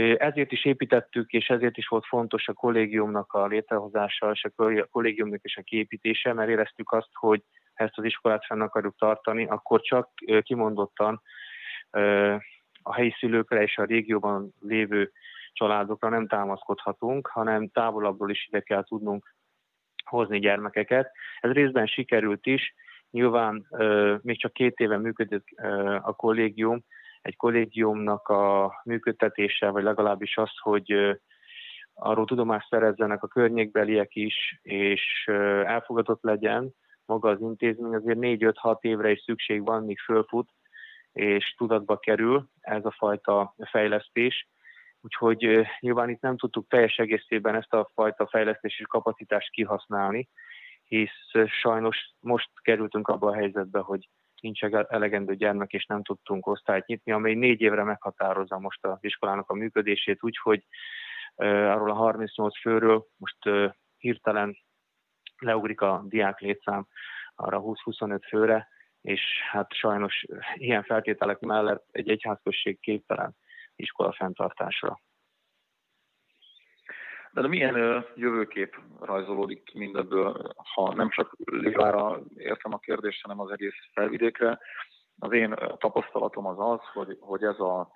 Ezért 0.00 0.52
is 0.52 0.64
építettük, 0.64 1.30
és 1.30 1.48
ezért 1.48 1.76
is 1.76 1.88
volt 1.88 2.06
fontos 2.06 2.48
a 2.48 2.52
kollégiumnak 2.52 3.32
a 3.32 3.46
létrehozása, 3.46 4.30
és 4.30 4.44
a 4.44 4.86
kollégiumnak 4.90 5.40
is 5.42 5.56
a 5.56 5.62
kiépítése, 5.62 6.32
mert 6.32 6.50
éreztük 6.50 6.92
azt, 6.92 7.10
hogy 7.12 7.42
ha 7.74 7.84
ezt 7.84 7.98
az 7.98 8.04
iskolát 8.04 8.44
fenn 8.46 8.60
akarjuk 8.60 8.96
tartani, 8.96 9.46
akkor 9.46 9.80
csak 9.80 10.08
kimondottan 10.42 11.22
a 12.82 12.94
helyi 12.94 13.14
szülőkre 13.18 13.62
és 13.62 13.78
a 13.78 13.84
régióban 13.84 14.54
lévő 14.60 15.12
családokra 15.52 16.08
nem 16.08 16.26
támaszkodhatunk, 16.26 17.26
hanem 17.26 17.68
távolabbról 17.68 18.30
is 18.30 18.46
ide 18.46 18.60
kell 18.60 18.84
tudnunk 18.84 19.34
hozni 20.04 20.38
gyermekeket. 20.38 21.10
Ez 21.40 21.50
részben 21.50 21.86
sikerült 21.86 22.46
is, 22.46 22.74
nyilván 23.10 23.66
még 24.22 24.40
csak 24.40 24.52
két 24.52 24.78
éve 24.78 24.98
működik 24.98 25.60
a 26.02 26.14
kollégium, 26.14 26.84
egy 27.22 27.36
kollégiumnak 27.36 28.28
a 28.28 28.72
működtetése, 28.84 29.68
vagy 29.68 29.82
legalábbis 29.82 30.36
az, 30.36 30.50
hogy 30.58 31.18
arról 31.94 32.24
tudomást 32.24 32.68
szerezzenek 32.68 33.22
a 33.22 33.28
környékbeliek 33.28 34.14
is, 34.14 34.58
és 34.62 35.24
elfogadott 35.64 36.22
legyen 36.22 36.74
maga 37.04 37.28
az 37.28 37.40
intézmény, 37.40 37.94
azért 37.94 38.18
4-5-6 38.20 38.80
évre 38.80 39.10
is 39.10 39.20
szükség 39.20 39.64
van, 39.64 39.84
míg 39.84 39.98
fölfut, 39.98 40.48
és 41.12 41.54
tudatba 41.56 41.98
kerül 41.98 42.48
ez 42.60 42.84
a 42.84 42.90
fajta 42.90 43.54
fejlesztés. 43.70 44.48
Úgyhogy 45.00 45.66
nyilván 45.80 46.08
itt 46.10 46.20
nem 46.20 46.36
tudtuk 46.36 46.68
teljes 46.68 46.96
egészében 46.96 47.54
ezt 47.54 47.72
a 47.72 47.90
fajta 47.94 48.26
fejlesztési 48.26 48.82
kapacitást 48.82 49.50
kihasználni, 49.50 50.28
hisz 50.84 51.48
sajnos 51.60 52.12
most 52.20 52.50
kerültünk 52.62 53.08
abba 53.08 53.30
a 53.30 53.34
helyzetbe, 53.34 53.78
hogy 53.78 54.08
nincs 54.42 54.62
elegendő 54.64 55.34
gyermek, 55.34 55.72
és 55.72 55.84
nem 55.86 56.02
tudtunk 56.02 56.46
osztályt 56.46 56.86
nyitni, 56.86 57.12
amely 57.12 57.34
négy 57.34 57.60
évre 57.60 57.84
meghatározza 57.84 58.58
most 58.58 58.84
az 58.86 58.98
iskolának 59.00 59.50
a 59.50 59.54
működését, 59.54 60.22
úgyhogy 60.22 60.66
arról 61.34 61.90
a 61.90 61.94
38 61.94 62.60
főről 62.60 63.06
most 63.16 63.72
hirtelen 63.96 64.56
leugrik 65.38 65.80
a 65.80 66.02
diák 66.06 66.38
létszám 66.40 66.86
arra 67.34 67.60
20-25 67.62 68.20
főre, 68.28 68.68
és 69.00 69.20
hát 69.50 69.72
sajnos 69.72 70.24
ilyen 70.54 70.82
feltételek 70.82 71.38
mellett 71.40 71.84
egy 71.90 72.08
egyházközség 72.08 72.80
képtelen 72.80 73.36
iskola 73.76 74.12
fenntartásra. 74.12 75.00
De, 77.32 77.40
de 77.40 77.48
milyen 77.48 78.04
jövőkép 78.14 78.76
rajzolódik 79.00 79.62
ki 79.64 79.78
mindebből, 79.78 80.52
ha 80.74 80.94
nem 80.94 81.10
csak 81.10 81.36
Lévára 81.44 82.20
értem 82.36 82.72
a 82.72 82.78
kérdést, 82.78 83.22
hanem 83.22 83.40
az 83.40 83.50
egész 83.50 83.74
felvidékre. 83.92 84.58
Az 85.18 85.32
én 85.32 85.54
tapasztalatom 85.78 86.46
az 86.46 86.56
az, 86.58 86.80
hogy, 86.92 87.16
hogy 87.20 87.42
ez 87.42 87.58
a 87.58 87.90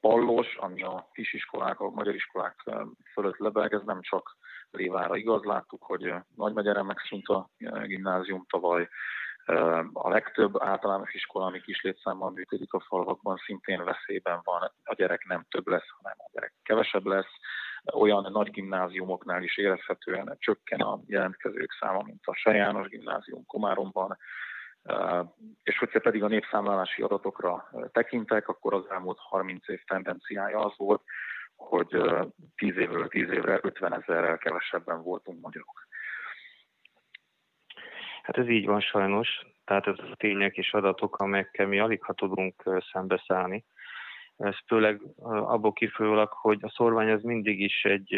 pallos, 0.00 0.56
ami 0.56 0.82
a 0.82 1.08
kisiskolák, 1.12 1.80
a 1.80 1.90
magyar 1.90 2.14
iskolák 2.14 2.70
fölött 3.12 3.38
lebeg, 3.38 3.72
ez 3.72 3.82
nem 3.84 4.00
csak 4.00 4.36
Lévára 4.70 5.16
igaz. 5.16 5.44
Láttuk, 5.44 5.82
hogy 5.82 6.14
Nagymegyere 6.36 6.82
megszűnt 6.82 7.26
a 7.26 7.48
gimnázium 7.84 8.44
tavaly, 8.48 8.88
a 9.92 10.08
legtöbb 10.08 10.62
általános 10.62 11.14
iskola, 11.14 11.46
ami 11.46 11.60
kis 11.60 11.82
létszámmal 11.82 12.30
működik 12.30 12.72
a 12.72 12.80
falvakban, 12.80 13.36
szintén 13.36 13.84
veszélyben 13.84 14.40
van. 14.44 14.72
A 14.84 14.94
gyerek 14.94 15.24
nem 15.24 15.44
több 15.50 15.66
lesz, 15.66 15.88
hanem 15.96 16.16
a 16.18 16.30
gyerek 16.32 16.52
kevesebb 16.62 17.04
lesz. 17.04 17.32
Olyan 17.92 18.32
nagy 18.32 18.50
gimnáziumoknál 18.50 19.42
is 19.42 19.56
érezhetően 19.56 20.36
csökken 20.38 20.80
a 20.80 21.00
jelentkezők 21.06 21.72
száma, 21.80 22.02
mint 22.02 22.26
a 22.26 22.34
Sejános 22.34 22.88
gimnázium 22.88 23.46
Komáromban, 23.46 24.18
és 25.62 25.78
hogyha 25.78 26.00
pedig 26.00 26.22
a 26.22 26.28
népszámlálási 26.28 27.02
adatokra 27.02 27.70
tekintek, 27.92 28.48
akkor 28.48 28.74
az 28.74 28.90
elmúlt 28.90 29.18
30 29.18 29.68
év 29.68 29.84
tendenciája 29.84 30.58
az 30.58 30.72
volt, 30.76 31.02
hogy 31.56 32.02
10 32.54 32.76
évről 32.76 33.08
10 33.08 33.30
évre 33.30 33.58
50 33.62 33.94
ezerrel 33.94 34.38
kevesebben 34.38 35.02
voltunk 35.02 35.40
magyarok. 35.40 35.86
Hát 38.22 38.38
ez 38.38 38.48
így 38.48 38.66
van 38.66 38.80
sajnos, 38.80 39.46
tehát 39.64 39.86
ez 39.86 39.98
a 39.98 40.16
tények 40.16 40.56
és 40.56 40.72
adatok, 40.72 41.16
amelyekkel 41.16 41.66
mi 41.66 41.78
alig 41.78 42.02
ha 42.02 42.12
tudunk 42.12 42.62
szembeszállni. 42.92 43.64
Ez 44.36 44.54
főleg 44.66 45.00
abból 45.22 45.72
kifolyólag, 45.72 46.32
hogy 46.32 46.58
a 46.62 46.70
szorvány 46.70 47.10
az 47.10 47.22
mindig 47.22 47.60
is 47.60 47.84
egy 47.84 48.14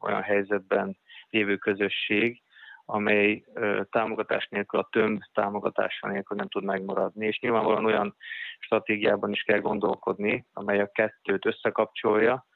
olyan 0.00 0.22
helyzetben 0.22 0.96
lévő 1.30 1.56
közösség, 1.56 2.42
amely 2.84 3.44
támogatás 3.90 4.48
nélkül, 4.48 4.80
a 4.80 4.88
tömb 4.90 5.20
támogatása 5.32 6.08
nélkül 6.08 6.36
nem 6.36 6.48
tud 6.48 6.64
megmaradni, 6.64 7.26
és 7.26 7.40
nyilvánvalóan 7.40 7.84
olyan 7.84 8.16
stratégiában 8.58 9.30
is 9.30 9.42
kell 9.42 9.60
gondolkodni, 9.60 10.46
amely 10.52 10.80
a 10.80 10.90
kettőt 10.92 11.46
összekapcsolja, 11.46 12.46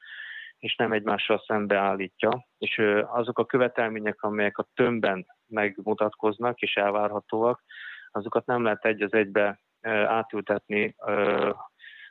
és 0.57 0.75
nem 0.75 0.91
egymással 0.91 1.43
szembeállítja, 1.47 2.47
és 2.57 2.81
azok 3.05 3.39
a 3.39 3.45
követelmények, 3.45 4.21
amelyek 4.21 4.57
a 4.57 4.67
tömbben 4.73 5.25
megmutatkoznak 5.47 6.61
és 6.61 6.75
elvárhatóak, 6.75 7.63
azokat 8.11 8.45
nem 8.45 8.63
lehet 8.63 8.85
egy 8.85 9.01
az 9.01 9.13
egybe 9.13 9.59
átültetni 10.05 10.95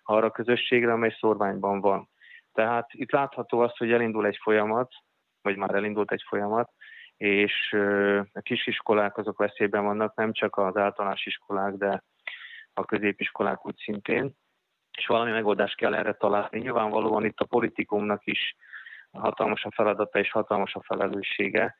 arra 0.08 0.26
a 0.26 0.30
közösségre, 0.30 0.92
amely 0.92 1.16
szorványban 1.18 1.80
van. 1.80 2.08
Tehát 2.52 2.88
itt 2.92 3.10
látható 3.10 3.60
az, 3.60 3.76
hogy 3.76 3.92
elindul 3.92 4.26
egy 4.26 4.38
folyamat, 4.42 4.92
vagy 5.42 5.56
már 5.56 5.74
elindult 5.74 6.12
egy 6.12 6.24
folyamat, 6.28 6.72
és 7.16 7.72
a 8.32 8.40
kisiskolák 8.40 9.16
azok 9.16 9.38
veszélyben 9.38 9.84
vannak, 9.84 10.14
nem 10.14 10.32
csak 10.32 10.56
az 10.56 10.76
általános 10.76 11.26
iskolák, 11.26 11.74
de 11.74 12.02
a 12.74 12.84
középiskolák 12.84 13.66
úgy 13.66 13.76
szintén, 13.76 14.34
és 14.98 15.06
valami 15.06 15.30
megoldást 15.30 15.76
kell 15.76 15.94
erre 15.94 16.12
találni. 16.12 16.58
Nyilvánvalóan 16.58 17.24
itt 17.24 17.38
a 17.40 17.44
politikumnak 17.44 18.26
is 18.26 18.56
hatalmas 19.12 19.64
a 19.64 19.70
feladata 19.70 20.18
és 20.18 20.30
hatalmas 20.30 20.74
a 20.74 20.82
felelőssége, 20.82 21.76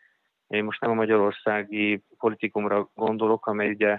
én 0.47 0.65
most 0.65 0.81
nem 0.81 0.91
a 0.91 0.95
magyarországi 0.95 2.05
politikumra 2.19 2.91
gondolok, 2.95 3.47
amely 3.47 3.71
ugye 3.71 3.99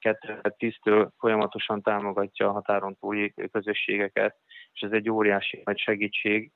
2010-től 0.00 1.08
folyamatosan 1.18 1.82
támogatja 1.82 2.48
a 2.48 2.52
határon 2.52 2.96
túli 2.96 3.34
közösségeket, 3.52 4.36
és 4.72 4.80
ez 4.80 4.92
egy 4.92 5.10
óriási 5.10 5.62
nagy 5.64 5.78
segítség, 5.78 6.52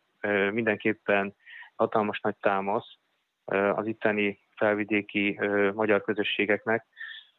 mindenképpen 0.50 1.34
hatalmas 1.74 2.20
nagy 2.20 2.36
támasz 2.36 2.96
az 3.74 3.86
itteni 3.86 4.40
felvidéki 4.56 5.40
magyar 5.74 6.02
közösségeknek. 6.02 6.86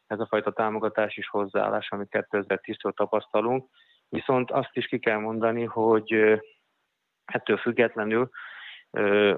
Ez 0.08 0.20
a 0.20 0.28
fajta 0.28 0.52
támogatás 0.52 1.18
és 1.18 1.28
hozzáállás, 1.28 1.92
amit 1.92 2.28
2010-től 2.32 2.94
tapasztalunk. 2.94 3.70
Viszont 4.10 4.52
azt 4.52 4.78
is 4.78 4.88
ki 4.88 5.00
kell 5.00 5.18
mondani, 5.18 5.64
hogy 5.64 6.42
ettől 7.26 7.58
függetlenül 7.58 8.30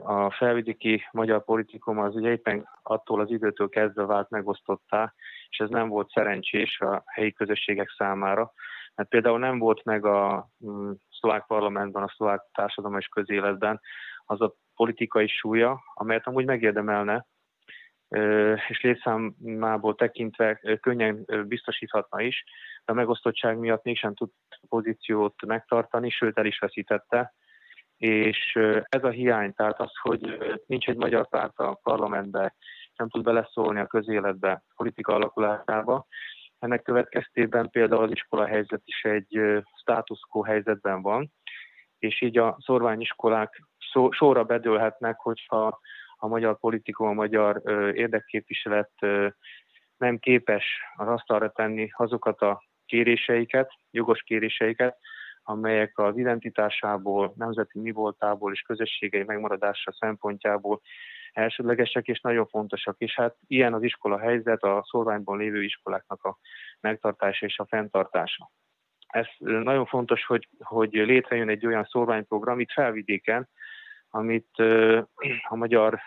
a 0.04 0.32
felvidéki 0.32 1.08
magyar 1.12 1.44
politikum 1.44 2.00
az 2.00 2.16
ugye 2.16 2.32
éppen 2.32 2.70
attól 2.84 3.20
az 3.20 3.32
időtől 3.32 3.70
kezdve 3.70 4.06
vált 4.06 4.30
megosztottá, 4.30 5.14
és 5.50 5.58
ez 5.58 5.70
nem 5.70 5.88
volt 5.88 6.10
szerencsés 6.10 6.80
a 6.80 7.04
helyi 7.06 7.34
közösségek 7.34 7.90
számára. 7.98 8.52
Mert 8.96 9.10
például 9.10 9.40
nem 9.40 9.60
volt 9.60 9.84
meg 9.84 10.06
a 10.06 10.50
mm, 10.66 10.92
szlovák 11.12 11.46
parlamentben, 11.46 12.04
a 12.04 12.14
szlovák 12.16 12.42
társadalom 12.54 12.98
és 12.98 13.08
közéletben 13.08 13.82
az 14.26 14.42
a 14.42 14.54
politikai 14.76 15.28
súlya, 15.28 15.82
amelyet 15.94 16.28
amúgy 16.28 16.46
megérdemelne, 16.46 17.26
és 18.68 18.82
létszámából 18.82 19.96
tekintve 19.96 20.60
könnyen 20.82 21.26
biztosíthatna 21.48 22.22
is, 22.22 22.44
de 22.86 22.92
a 22.92 22.96
megosztottság 22.96 23.58
miatt 23.58 23.84
mégsem 23.84 24.14
tud 24.14 24.30
pozíciót 24.70 25.46
megtartani, 25.46 26.10
sőt 26.10 26.38
el 26.38 26.46
is 26.46 26.60
veszítette. 26.60 27.34
És 27.98 28.60
ez 28.84 29.04
a 29.04 29.10
hiány, 29.10 29.54
tehát 29.54 29.80
az, 29.80 29.92
hogy 30.02 30.38
nincs 30.66 30.88
egy 30.88 30.98
magyar 30.98 31.30
párt 31.30 31.58
a 31.60 31.80
parlamentben, 31.84 32.54
nem 32.96 33.10
tud 33.10 33.24
beleszólni 33.24 33.80
a 33.80 33.88
közéletbe, 33.88 34.64
politika 34.76 35.14
alakulásába, 35.14 36.08
ennek 36.60 36.82
következtében 36.82 37.70
például 37.70 38.04
az 38.04 38.12
iskola 38.12 38.46
helyzet 38.46 38.82
is 38.86 39.04
egy 39.04 39.42
status 39.82 40.20
quo 40.30 40.42
helyzetben 40.42 41.02
van, 41.02 41.32
és 42.00 42.22
így 42.22 42.38
a 42.38 42.58
szorványiskolák 42.60 43.64
sorra 44.10 44.44
bedőlhetnek, 44.44 45.20
hogyha 45.20 45.80
a 46.16 46.28
magyar 46.28 46.60
politikum, 46.60 47.08
a 47.08 47.14
magyar 47.14 47.62
érdekképviselet 47.94 48.92
nem 49.98 50.18
képes 50.18 50.66
az 50.96 51.08
asztalra 51.08 51.52
tenni 51.52 51.90
azokat 51.92 52.42
a 52.42 52.64
kéréseiket, 52.86 53.72
jogos 53.92 54.22
kéréseiket, 54.24 54.98
amelyek 55.48 55.98
az 55.98 56.18
identitásából, 56.18 57.34
nemzeti 57.36 57.80
mi 57.80 57.92
voltából 57.92 58.52
és 58.52 58.62
közösségei 58.62 59.24
megmaradása 59.24 59.92
szempontjából 59.92 60.82
elsődlegesek 61.32 62.08
és 62.08 62.20
nagyon 62.22 62.48
fontosak. 62.48 62.96
És 62.98 63.16
hát 63.16 63.36
ilyen 63.48 63.74
az 63.74 63.84
iskola 63.84 64.20
helyzet, 64.20 64.64
a 64.64 64.86
szorványban 64.90 65.38
lévő 65.38 65.64
iskoláknak 65.64 66.24
a 66.24 66.38
megtartása 66.80 67.46
és 67.46 67.60
a 67.60 67.66
fenntartása. 67.66 68.52
Ez 69.08 69.26
nagyon 69.38 69.86
fontos, 69.86 70.26
hogy, 70.26 70.48
hogy 70.60 70.94
létrejön 70.94 71.50
egy 71.50 71.66
olyan 71.66 71.84
szorványprogram 71.84 72.60
itt 72.60 72.72
felvidéken, 72.72 73.50
amit 74.10 74.58
a 75.50 75.56
magyar 75.56 76.00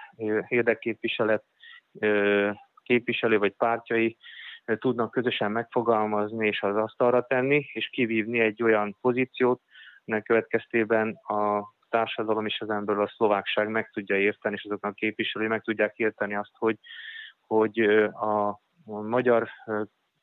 érdekképviselet 0.48 1.44
képviselő 2.82 3.38
vagy 3.38 3.52
pártjai 3.52 4.16
tudnak 4.76 5.10
közösen 5.10 5.50
megfogalmazni 5.50 6.46
és 6.46 6.62
az 6.62 6.76
asztalra 6.76 7.26
tenni, 7.26 7.66
és 7.72 7.88
kivívni 7.88 8.40
egy 8.40 8.62
olyan 8.62 8.96
pozíciót, 9.00 9.60
ennek 10.04 10.22
következtében 10.22 11.14
a 11.14 11.72
társadalom 11.88 12.46
és 12.46 12.60
az 12.60 12.70
ember 12.70 12.98
a 12.98 13.08
szlovákság 13.08 13.68
meg 13.68 13.90
tudja 13.90 14.16
érteni, 14.16 14.54
és 14.54 14.64
azoknak 14.64 14.94
képviselői 14.94 15.48
meg 15.48 15.62
tudják 15.62 15.96
érteni 15.96 16.34
azt, 16.34 16.52
hogy, 16.58 16.78
hogy 17.46 17.80
a 18.08 18.60
magyar 18.84 19.48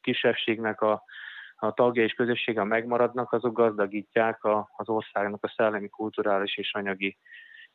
kisebbségnek 0.01 0.81
a, 0.81 1.03
a 1.55 1.73
tagja 1.73 2.03
és 2.03 2.13
közössége 2.13 2.63
megmaradnak, 2.63 3.31
azok 3.31 3.53
gazdagítják 3.53 4.43
a, 4.43 4.69
az 4.75 4.89
országnak 4.89 5.43
a 5.43 5.53
szellemi, 5.55 5.89
kulturális 5.89 6.57
és 6.57 6.73
anyagi 6.73 7.17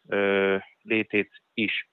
ö, 0.08 0.56
létét 0.82 1.42
is. 1.54 1.90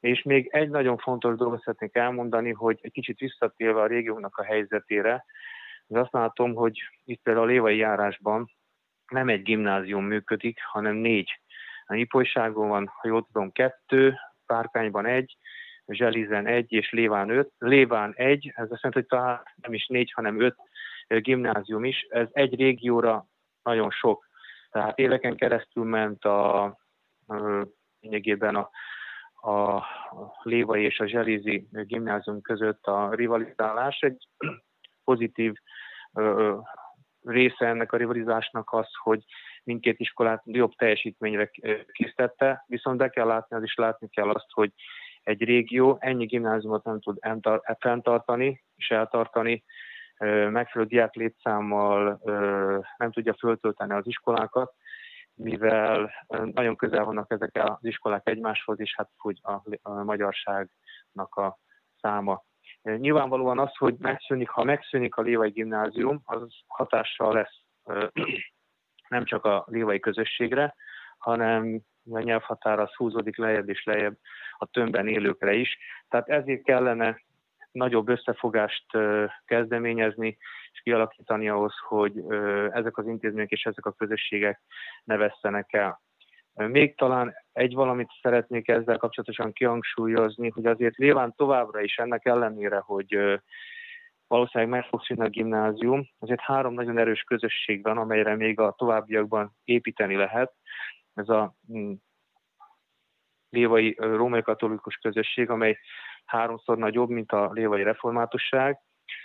És 0.00 0.22
még 0.22 0.48
egy 0.52 0.68
nagyon 0.68 0.98
fontos 0.98 1.36
dolgot 1.36 1.62
szeretnék 1.62 1.96
elmondani, 1.96 2.52
hogy 2.52 2.78
egy 2.82 2.92
kicsit 2.92 3.18
visszatérve 3.18 3.80
a 3.80 3.86
régiónak 3.86 4.36
a 4.36 4.44
helyzetére, 4.44 5.24
az 5.88 5.96
azt 5.96 6.12
látom, 6.12 6.54
hogy 6.54 6.78
itt 7.04 7.22
például 7.22 7.46
a 7.46 7.48
Lévai 7.48 7.76
járásban 7.76 8.50
nem 9.08 9.28
egy 9.28 9.42
gimnázium 9.42 10.04
működik, 10.04 10.58
hanem 10.62 10.94
négy. 10.94 11.40
A 11.86 11.94
Ipolyságon 11.94 12.68
van, 12.68 12.86
ha 12.86 13.08
jól 13.08 13.26
tudom, 13.32 13.52
kettő, 13.52 14.14
Párkányban 14.46 15.06
egy, 15.06 15.36
Zselizen 15.86 16.46
egy 16.46 16.72
és 16.72 16.90
Léván 16.90 17.30
öt. 17.30 17.52
Léván 17.58 18.12
egy, 18.16 18.52
ez 18.54 18.70
azt 18.70 18.82
jelenti, 18.82 18.98
hogy 18.98 19.06
talán 19.06 19.42
nem 19.54 19.74
is 19.74 19.86
négy, 19.86 20.12
hanem 20.12 20.40
öt 20.40 20.56
gimnázium 21.06 21.84
is. 21.84 22.06
Ez 22.10 22.28
egy 22.32 22.54
régióra 22.54 23.26
nagyon 23.62 23.90
sok. 23.90 24.28
Tehát 24.70 24.98
éveken 24.98 25.36
keresztül 25.36 25.84
ment 25.84 26.24
a, 26.24 26.64
lényegében 28.00 28.54
a, 28.56 28.70
a 29.44 29.84
Lévai 30.42 30.82
és 30.84 31.00
a 31.00 31.06
Zselizi 31.06 31.68
gimnázium 31.70 32.40
között 32.40 32.86
a 32.86 33.14
rivalizálás. 33.14 33.98
Egy 34.00 34.28
pozitív 35.04 35.54
része 37.22 37.66
ennek 37.66 37.92
a 37.92 37.96
rivalizásnak 37.96 38.72
az, 38.72 38.88
hogy 39.02 39.24
mindkét 39.64 40.00
iskolát 40.00 40.42
jobb 40.44 40.72
teljesítményre 40.72 41.50
készítette, 41.92 42.64
viszont 42.66 42.98
be 42.98 43.08
kell 43.08 43.26
látni, 43.26 43.56
az 43.56 43.62
is 43.62 43.74
látni 43.74 44.08
kell 44.08 44.30
azt, 44.30 44.50
hogy 44.50 44.72
egy 45.22 45.42
régió 45.42 45.96
ennyi 46.00 46.24
gimnáziumot 46.24 46.84
nem 46.84 47.00
tud 47.00 47.18
fenntartani 47.78 48.64
és 48.76 48.90
eltartani, 48.90 49.64
megfelelő 50.50 50.90
diák 50.90 51.14
létszámmal 51.14 52.20
nem 52.96 53.12
tudja 53.12 53.34
föltölteni 53.34 53.92
az 53.92 54.06
iskolákat, 54.06 54.74
mivel 55.34 56.10
nagyon 56.52 56.76
közel 56.76 57.04
vannak 57.04 57.30
ezek 57.30 57.50
az 57.64 57.78
iskolák 57.80 58.28
egymáshoz, 58.28 58.80
és 58.80 58.94
hát 58.96 59.10
úgy 59.22 59.40
a, 59.42 59.62
a 59.82 60.02
magyarságnak 60.02 61.34
a 61.34 61.58
száma. 62.00 62.44
Nyilvánvalóan 62.82 63.58
az, 63.58 63.76
hogy 63.76 63.94
megszűnik, 63.98 64.48
ha 64.48 64.64
megszűnik 64.64 65.14
a 65.14 65.22
Lévai 65.22 65.50
gimnázium, 65.50 66.20
az 66.24 66.54
hatással 66.66 67.32
lesz 67.32 67.62
nem 69.08 69.24
csak 69.24 69.44
a 69.44 69.64
lévai 69.66 70.00
közösségre, 70.00 70.74
hanem 71.18 71.80
a 72.10 72.18
nyelvhatár 72.18 72.78
az 72.78 72.94
húzódik 72.94 73.36
lejjebb 73.36 73.68
és 73.68 73.84
lejjebb 73.84 74.16
a 74.58 74.66
tömbben 74.66 75.08
élőkre 75.08 75.52
is. 75.52 75.78
Tehát 76.08 76.28
ezért 76.28 76.62
kellene 76.62 77.20
nagyobb 77.72 78.08
összefogást 78.08 78.86
kezdeményezni, 79.44 80.36
kialakítani 80.82 81.48
ahhoz, 81.48 81.74
hogy 81.88 82.24
ezek 82.70 82.98
az 82.98 83.06
intézmények 83.06 83.50
és 83.50 83.64
ezek 83.64 83.86
a 83.86 83.92
közösségek 83.92 84.60
ne 85.04 85.16
vesztenek 85.16 85.72
el. 85.72 86.02
Még 86.54 86.96
talán 86.96 87.34
egy 87.52 87.74
valamit 87.74 88.08
szeretnék 88.22 88.68
ezzel 88.68 88.96
kapcsolatosan 88.96 89.52
kihangsúlyozni, 89.52 90.48
hogy 90.48 90.66
azért 90.66 90.96
nyilván 90.96 91.34
továbbra 91.36 91.80
is 91.80 91.96
ennek 91.96 92.24
ellenére, 92.24 92.78
hogy 92.78 93.40
valószínűleg 94.26 94.72
meg 94.72 94.84
fog 94.88 95.04
szűnni 95.04 95.24
a 95.24 95.28
gimnázium, 95.28 96.08
azért 96.18 96.40
három 96.40 96.74
nagyon 96.74 96.98
erős 96.98 97.22
közösség 97.22 97.82
van, 97.82 97.98
amelyre 97.98 98.36
még 98.36 98.60
a 98.60 98.74
továbbiakban 98.78 99.56
építeni 99.64 100.16
lehet. 100.16 100.52
Ez 101.14 101.28
a 101.28 101.54
mm, 101.72 101.92
lévai 103.50 103.96
római 103.98 104.42
katolikus 104.42 104.96
közösség, 104.96 105.50
amely 105.50 105.78
háromszor 106.24 106.78
nagyobb, 106.78 107.08
mint 107.08 107.32
a 107.32 107.50
lévai 107.52 107.82
reformátusság, 107.82 108.80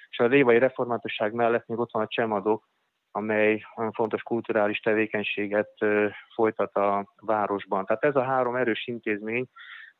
és 0.09 0.19
a 0.19 0.25
lévai 0.25 0.57
reformátusság 0.57 1.33
mellett 1.33 1.67
még 1.67 1.79
ott 1.79 1.91
van 1.91 2.03
a 2.03 2.07
csemadok, 2.07 2.67
amely 3.11 3.63
olyan 3.75 3.91
fontos 3.91 4.21
kulturális 4.21 4.79
tevékenységet 4.79 5.85
folytat 6.33 6.75
a 6.75 7.13
városban. 7.21 7.85
Tehát 7.85 8.03
ez 8.03 8.15
a 8.15 8.23
három 8.23 8.55
erős 8.55 8.87
intézmény 8.87 9.47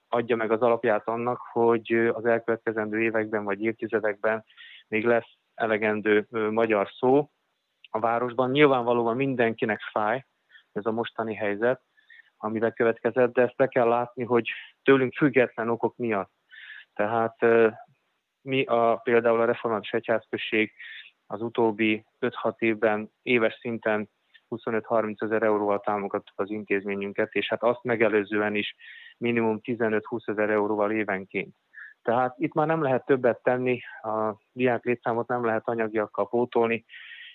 adja 0.07 0.35
meg 0.35 0.51
az 0.51 0.61
alapját 0.61 1.07
annak, 1.07 1.41
hogy 1.51 1.93
az 2.13 2.25
elkövetkezendő 2.25 3.01
években 3.01 3.43
vagy 3.43 3.63
évtizedekben 3.63 4.45
még 4.87 5.05
lesz 5.05 5.37
elegendő 5.55 6.27
magyar 6.29 6.89
szó 6.97 7.29
a 7.89 7.99
városban. 7.99 8.51
Nyilvánvalóan 8.51 9.15
mindenkinek 9.15 9.81
fáj 9.91 10.25
ez 10.71 10.85
a 10.85 10.91
mostani 10.91 11.35
helyzet, 11.35 11.81
amivel 12.37 12.71
következett, 12.71 13.33
de 13.33 13.41
ezt 13.41 13.55
be 13.55 13.67
kell 13.67 13.87
látni, 13.87 14.23
hogy 14.23 14.49
tőlünk 14.83 15.13
független 15.13 15.69
okok 15.69 15.97
miatt. 15.97 16.31
Tehát 16.93 17.45
mi 18.41 18.63
a, 18.63 18.95
például 18.95 19.41
a 19.41 19.45
református 19.45 19.91
egyházközség 19.91 20.71
az 21.27 21.41
utóbbi 21.41 22.05
5-6 22.19 22.59
évben 22.59 23.11
éves 23.21 23.57
szinten 23.61 24.09
25-30 24.49 25.23
ezer 25.23 25.43
euróval 25.43 25.79
támogattuk 25.79 26.39
az 26.39 26.49
intézményünket, 26.49 27.33
és 27.33 27.47
hát 27.47 27.63
azt 27.63 27.83
megelőzően 27.83 28.55
is 28.55 28.75
minimum 29.17 29.59
15-20 29.63 30.29
ezer 30.29 30.49
euróval 30.49 30.91
évenként. 30.91 31.55
Tehát 32.01 32.35
itt 32.37 32.53
már 32.53 32.67
nem 32.67 32.81
lehet 32.81 33.05
többet 33.05 33.43
tenni, 33.43 33.81
a 34.01 34.33
diák 34.51 34.83
létszámot 34.83 35.27
nem 35.27 35.45
lehet 35.45 35.67
anyagiakkal 35.67 36.29
pótolni, 36.29 36.85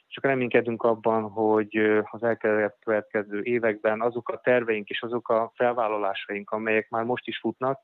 csak 0.06 0.24
reménykedünk 0.24 0.82
abban, 0.82 1.22
hogy 1.22 1.76
az 2.10 2.22
elkövetkező 2.22 3.42
években 3.42 4.00
azok 4.00 4.28
a 4.28 4.40
terveink 4.40 4.88
és 4.88 5.02
azok 5.02 5.28
a 5.28 5.52
felvállalásaink, 5.54 6.50
amelyek 6.50 6.88
már 6.88 7.04
most 7.04 7.26
is 7.26 7.38
futnak, 7.38 7.80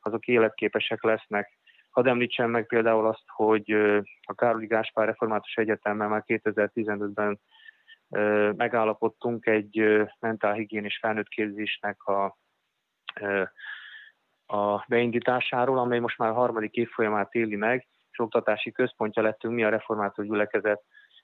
azok 0.00 0.26
életképesek 0.26 1.02
lesznek. 1.02 1.58
Hadd 1.94 2.08
említsem 2.08 2.50
meg 2.50 2.66
például 2.66 3.06
azt, 3.06 3.24
hogy 3.26 3.70
a 4.20 4.34
Károli 4.34 4.66
Gáspár 4.66 5.06
Református 5.06 5.56
Egyetemmel 5.56 6.08
már 6.08 6.24
2015-ben 6.26 7.40
megállapodtunk 8.56 9.46
egy 9.46 10.02
mentálhigiénis 10.20 10.98
felnőttképzésnek 10.98 12.04
a, 12.04 12.36
a 14.46 14.84
beindításáról, 14.88 15.78
amely 15.78 15.98
most 15.98 16.18
már 16.18 16.30
a 16.30 16.34
harmadik 16.34 16.74
évfolyamát 16.74 17.34
éli 17.34 17.56
meg, 17.56 17.86
és 18.10 18.18
oktatási 18.18 18.72
központja 18.72 19.22
lettünk 19.22 19.54
mi 19.54 19.64
a 19.64 19.68
református 19.68 20.26
gyülekezet 20.26 20.82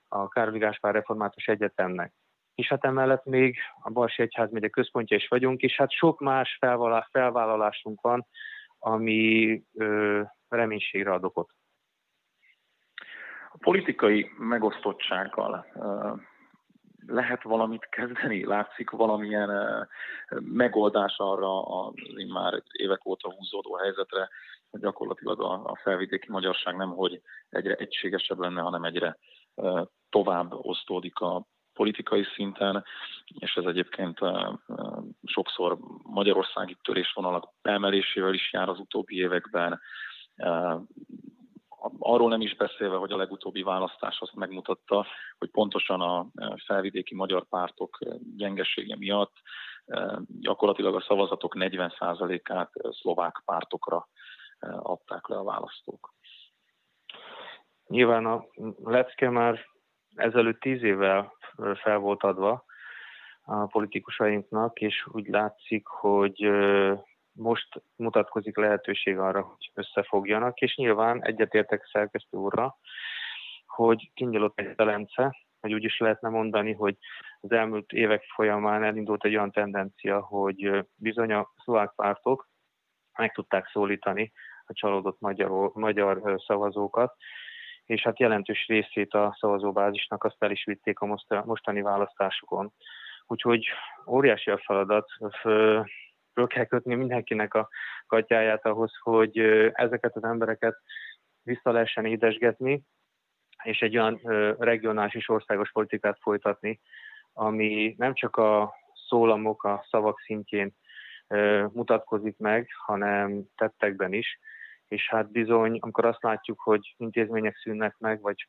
a 0.09 0.28
Károli 0.28 0.59
Gáspár 0.59 0.94
Református 0.94 1.46
Egyetemnek. 1.46 2.12
És 2.54 2.68
hát 2.68 2.85
emellett 2.85 3.24
még 3.24 3.59
a 3.83 3.90
Barsi 3.90 4.22
Egyházmegye 4.22 4.68
központja 4.68 5.16
is 5.16 5.28
vagyunk, 5.28 5.61
és 5.61 5.76
hát 5.76 5.90
sok 5.90 6.20
más 6.20 6.59
felvállalásunk 7.11 8.00
van, 8.00 8.26
ami 8.78 9.62
reménységre 10.56 11.12
ad 11.12 11.24
okot. 11.24 11.50
A 13.52 13.56
politikai 13.58 14.30
megosztottsággal 14.38 15.66
lehet 17.06 17.42
valamit 17.42 17.88
kezdeni? 17.88 18.44
Látszik 18.44 18.90
valamilyen 18.90 19.88
megoldás 20.40 21.14
arra 21.16 21.62
az 21.62 21.94
már 22.28 22.62
évek 22.72 23.06
óta 23.06 23.32
húzódó 23.32 23.74
helyzetre, 23.74 24.28
gyakorlatilag 24.70 25.40
a, 25.40 25.52
a 25.52 25.78
felvidéki 25.82 26.26
magyarság 26.30 26.76
nem 26.76 26.90
hogy 26.90 27.20
egyre 27.48 27.74
egységesebb 27.74 28.38
lenne, 28.38 28.60
hanem 28.60 28.84
egyre 28.84 29.16
tovább 30.10 30.52
osztódik 30.52 31.18
a 31.18 31.46
politikai 31.72 32.24
szinten, 32.34 32.84
és 33.38 33.54
ez 33.54 33.64
egyébként 33.64 34.18
sokszor 35.24 35.78
magyarországi 36.02 36.76
törésvonalak 36.82 37.48
beemelésével 37.62 38.34
is 38.34 38.52
jár 38.52 38.68
az 38.68 38.78
utóbbi 38.78 39.16
években. 39.16 39.80
Arról 41.98 42.29
nem 42.29 42.40
is 42.40 42.57
beszélve, 42.57 42.96
hogy 42.96 43.12
a 43.12 43.16
legutóbbi 43.16 43.62
választás 43.62 44.20
azt 44.20 44.35
megmutatta, 44.35 45.07
hogy 45.38 45.50
pontosan 45.50 46.00
a 46.00 46.26
felvidéki 46.66 47.14
magyar 47.14 47.48
pártok 47.48 47.98
gyengesége 48.37 48.96
miatt 48.96 49.33
gyakorlatilag 50.40 50.94
a 50.94 51.00
szavazatok 51.00 51.55
40%-át 51.59 52.70
szlovák 53.00 53.42
pártokra 53.44 54.09
adták 54.79 55.26
le 55.26 55.37
a 55.37 55.44
választók. 55.44 56.14
Nyilván 57.87 58.26
a 58.26 58.44
lecke 58.85 59.31
már 59.31 59.66
ezelőtt 60.14 60.61
tíz 60.61 60.83
évvel 60.83 61.33
fel 61.74 61.98
volt 61.98 62.22
adva 62.22 62.64
a 63.44 63.66
politikusainknak, 63.66 64.81
és 64.81 65.07
úgy 65.12 65.29
látszik, 65.29 65.87
hogy 65.87 66.50
most 67.32 67.82
mutatkozik 67.96 68.56
lehetőség 68.56 69.18
arra, 69.18 69.42
hogy 69.42 69.70
összefogjanak, 69.74 70.60
és 70.60 70.76
nyilván 70.76 71.24
egyetértek 71.24 71.88
szerkesztő 71.92 72.36
úrra, 72.36 72.78
hogy 73.66 74.10
kinyílott 74.14 74.58
egy 74.58 74.74
telence, 74.74 75.36
hogy 75.60 75.72
úgy 75.72 75.84
is 75.84 75.98
lehetne 75.98 76.28
mondani, 76.28 76.72
hogy 76.72 76.96
az 77.40 77.52
elmúlt 77.52 77.92
évek 77.92 78.24
folyamán 78.24 78.84
elindult 78.84 79.24
egy 79.24 79.34
olyan 79.34 79.52
tendencia, 79.52 80.20
hogy 80.20 80.86
bizony 80.94 81.32
a 81.32 81.52
szlovák 81.64 81.92
pártok 81.96 82.48
meg 83.18 83.32
tudták 83.32 83.68
szólítani 83.72 84.32
a 84.66 84.72
csalódott 84.72 85.20
magyar, 85.20 85.70
magyar 85.74 86.40
szavazókat, 86.46 87.16
és 87.84 88.02
hát 88.02 88.20
jelentős 88.20 88.66
részét 88.66 89.14
a 89.14 89.36
szavazóbázisnak 89.38 90.24
azt 90.24 90.42
el 90.42 90.50
is 90.50 90.64
vitték 90.64 90.98
a 91.00 91.18
mostani 91.44 91.82
választásokon. 91.82 92.72
Úgyhogy 93.26 93.66
óriási 94.06 94.50
a 94.50 94.58
feladat, 94.58 95.08
föl 96.40 96.48
kell 96.48 96.64
kötni 96.64 96.94
mindenkinek 96.94 97.55
a 97.55 97.68
katyáját 98.07 98.66
ahhoz, 98.66 98.92
hogy 99.00 99.38
ezeket 99.72 100.16
az 100.16 100.24
embereket 100.24 100.76
vissza 101.42 101.72
lehessen 101.72 102.05
édesgetni, 102.05 102.83
és 103.62 103.81
egy 103.81 103.96
olyan 103.96 104.20
regionális 104.59 105.14
és 105.14 105.29
országos 105.29 105.70
politikát 105.72 106.18
folytatni, 106.20 106.81
ami 107.33 107.94
nem 107.98 108.14
csak 108.14 108.37
a 108.37 108.74
szólamok, 109.09 109.64
a 109.64 109.87
szavak 109.90 110.20
szintjén 110.20 110.74
mutatkozik 111.72 112.38
meg, 112.38 112.68
hanem 112.87 113.44
tettekben 113.57 114.12
is, 114.12 114.38
és 114.88 115.09
hát 115.09 115.31
bizony, 115.31 115.79
amikor 115.81 116.05
azt 116.05 116.22
látjuk, 116.22 116.61
hogy 116.61 116.94
intézmények 116.96 117.57
szűnnek 117.57 117.96
meg, 117.98 118.20
vagy 118.20 118.48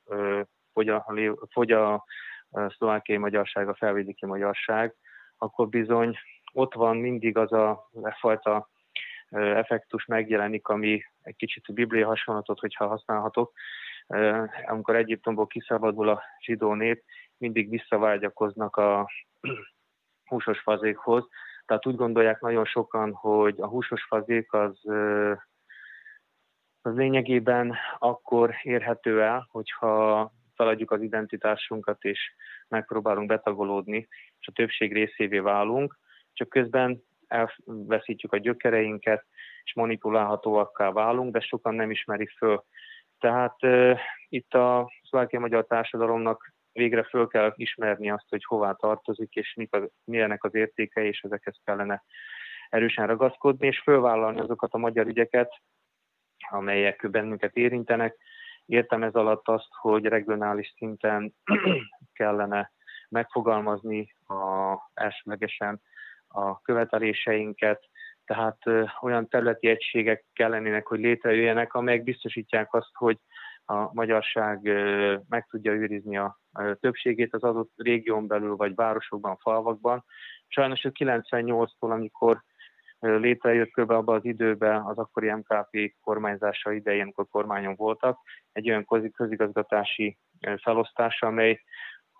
fogy, 1.51 1.71
a, 1.71 1.93
a 2.49 2.69
szlovákiai 2.77 3.17
magyarság, 3.17 3.69
a 3.69 3.75
felvidéki 3.75 4.25
magyarság, 4.25 4.95
akkor 5.37 5.69
bizony 5.69 6.17
ott 6.53 6.73
van 6.73 6.97
mindig 6.97 7.37
az 7.37 7.51
a 7.51 7.89
fajta 8.19 8.69
effektus 9.29 10.05
megjelenik, 10.05 10.67
ami 10.67 11.03
egy 11.21 11.35
kicsit 11.35 11.63
a 11.67 11.73
biblia 11.73 12.07
hasonlatot, 12.07 12.59
hogyha 12.59 12.87
használhatok, 12.87 13.53
amikor 14.65 14.95
Egyiptomból 14.95 15.47
kiszabadul 15.47 16.09
a 16.09 16.23
zsidó 16.39 16.73
nép, 16.73 17.03
mindig 17.37 17.69
visszavágyakoznak 17.69 18.75
a 18.75 19.09
húsos 20.25 20.59
fazékhoz. 20.59 21.27
Tehát 21.65 21.85
úgy 21.85 21.95
gondolják 21.95 22.39
nagyon 22.39 22.65
sokan, 22.65 23.13
hogy 23.13 23.61
a 23.61 23.67
húsos 23.67 24.03
fazék 24.03 24.53
az 24.53 24.79
az 26.81 26.95
lényegében 26.95 27.75
akkor 27.97 28.53
érhető 28.63 29.21
el, 29.21 29.47
hogyha 29.51 30.31
feladjuk 30.55 30.91
az 30.91 31.01
identitásunkat, 31.01 32.03
és 32.03 32.19
megpróbálunk 32.67 33.27
betagolódni, 33.27 34.07
és 34.39 34.47
a 34.47 34.51
többség 34.51 34.93
részévé 34.93 35.39
válunk, 35.39 35.97
csak 36.41 36.49
közben 36.49 37.03
elveszítjük 37.27 38.33
a 38.33 38.37
gyökereinket, 38.37 39.25
és 39.63 39.73
manipulálhatóakká 39.73 40.91
válunk, 40.91 41.33
de 41.33 41.39
sokan 41.39 41.75
nem 41.75 41.91
ismerik 41.91 42.29
föl. 42.29 42.63
Tehát 43.19 43.63
uh, 43.63 43.99
itt 44.29 44.53
a 44.53 44.91
szlovákia 45.03 45.39
magyar 45.39 45.65
társadalomnak 45.65 46.53
végre 46.73 47.03
föl 47.03 47.27
kell 47.27 47.53
ismerni 47.55 48.11
azt, 48.11 48.25
hogy 48.29 48.43
hová 48.45 48.71
tartozik, 48.71 49.33
és 49.33 49.53
mik 49.53 49.73
az, 49.73 49.83
milyenek 50.03 50.43
az 50.43 50.55
értékei, 50.55 51.07
és 51.07 51.21
ezekhez 51.21 51.59
kellene 51.63 52.03
erősen 52.69 53.07
ragaszkodni, 53.07 53.67
és 53.67 53.79
fölvállalni 53.79 54.39
azokat 54.39 54.73
a 54.73 54.77
magyar 54.77 55.07
ügyeket, 55.07 55.61
amelyek 56.49 57.09
bennünket 57.11 57.55
érintenek. 57.55 58.17
Értem 58.65 59.03
ez 59.03 59.13
alatt 59.13 59.47
azt, 59.47 59.69
hogy 59.71 60.05
regionális 60.05 60.73
szinten 60.77 61.33
kellene 62.19 62.71
megfogalmazni 63.09 64.15
a, 64.27 64.75
elsőlegesen 64.93 65.81
a 66.31 66.61
követeléseinket, 66.61 67.89
tehát 68.25 68.57
olyan 69.01 69.27
területi 69.27 69.67
egységek 69.67 70.25
kellenének, 70.33 70.87
hogy 70.87 70.99
létrejöjjenek, 70.99 71.73
amelyek 71.73 72.03
biztosítják 72.03 72.73
azt, 72.73 72.91
hogy 72.93 73.17
a 73.65 73.93
magyarság 73.93 74.59
meg 75.29 75.47
tudja 75.49 75.71
őrizni 75.71 76.17
a 76.17 76.39
többségét 76.79 77.33
az 77.33 77.43
adott 77.43 77.71
régión 77.75 78.27
belül, 78.27 78.55
vagy 78.55 78.75
városokban, 78.75 79.37
falvakban. 79.37 80.03
Sajnos 80.47 80.85
a 80.85 80.89
98-tól, 80.89 81.89
amikor 81.89 82.43
létrejött 82.99 83.71
kb. 83.71 83.89
abban 83.89 84.15
az 84.15 84.25
időben 84.25 84.81
az 84.81 84.97
akkori 84.97 85.31
MKP 85.31 85.95
kormányzása 86.01 86.71
idején, 86.71 87.01
amikor 87.01 87.27
kormányon 87.29 87.75
voltak, 87.75 88.19
egy 88.51 88.69
olyan 88.69 88.85
közigazgatási 89.15 90.17
felosztása, 90.61 91.27
amely 91.27 91.61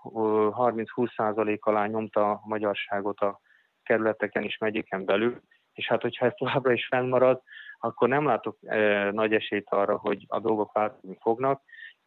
30-20% 0.04 1.60
alá 1.60 1.86
nyomta 1.86 2.32
a 2.32 2.42
magyarságot 2.44 3.20
a 3.20 3.40
kerületeken 3.84 4.44
és 4.44 4.58
megyéken 4.58 5.06
belül, 5.06 5.42
és 5.74 5.88
hát 5.88 6.02
hogyha 6.02 6.26
ez 6.26 6.34
továbbra 6.36 6.72
is 6.72 6.88
fennmarad, 6.88 7.42
akkor 7.80 8.08
nem 8.08 8.26
látok 8.26 8.58
e, 8.62 9.12
nagy 9.12 9.34
esélyt 9.34 9.70
arra, 9.70 9.98
hogy 9.98 10.26
a 10.28 10.40
dolgok 10.40 10.72
változni 10.72 11.18
fognak. 11.22 11.62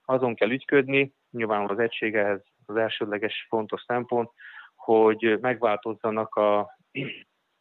Azon 0.05 0.35
kell 0.35 0.51
ügyködni, 0.51 1.15
nyilván 1.31 1.69
az 1.69 1.79
egységehez 1.79 2.41
az 2.67 2.77
elsődleges 2.77 3.47
fontos 3.49 3.83
szempont, 3.87 4.31
hogy 4.75 5.39
megváltozzanak 5.41 6.35
a 6.35 6.79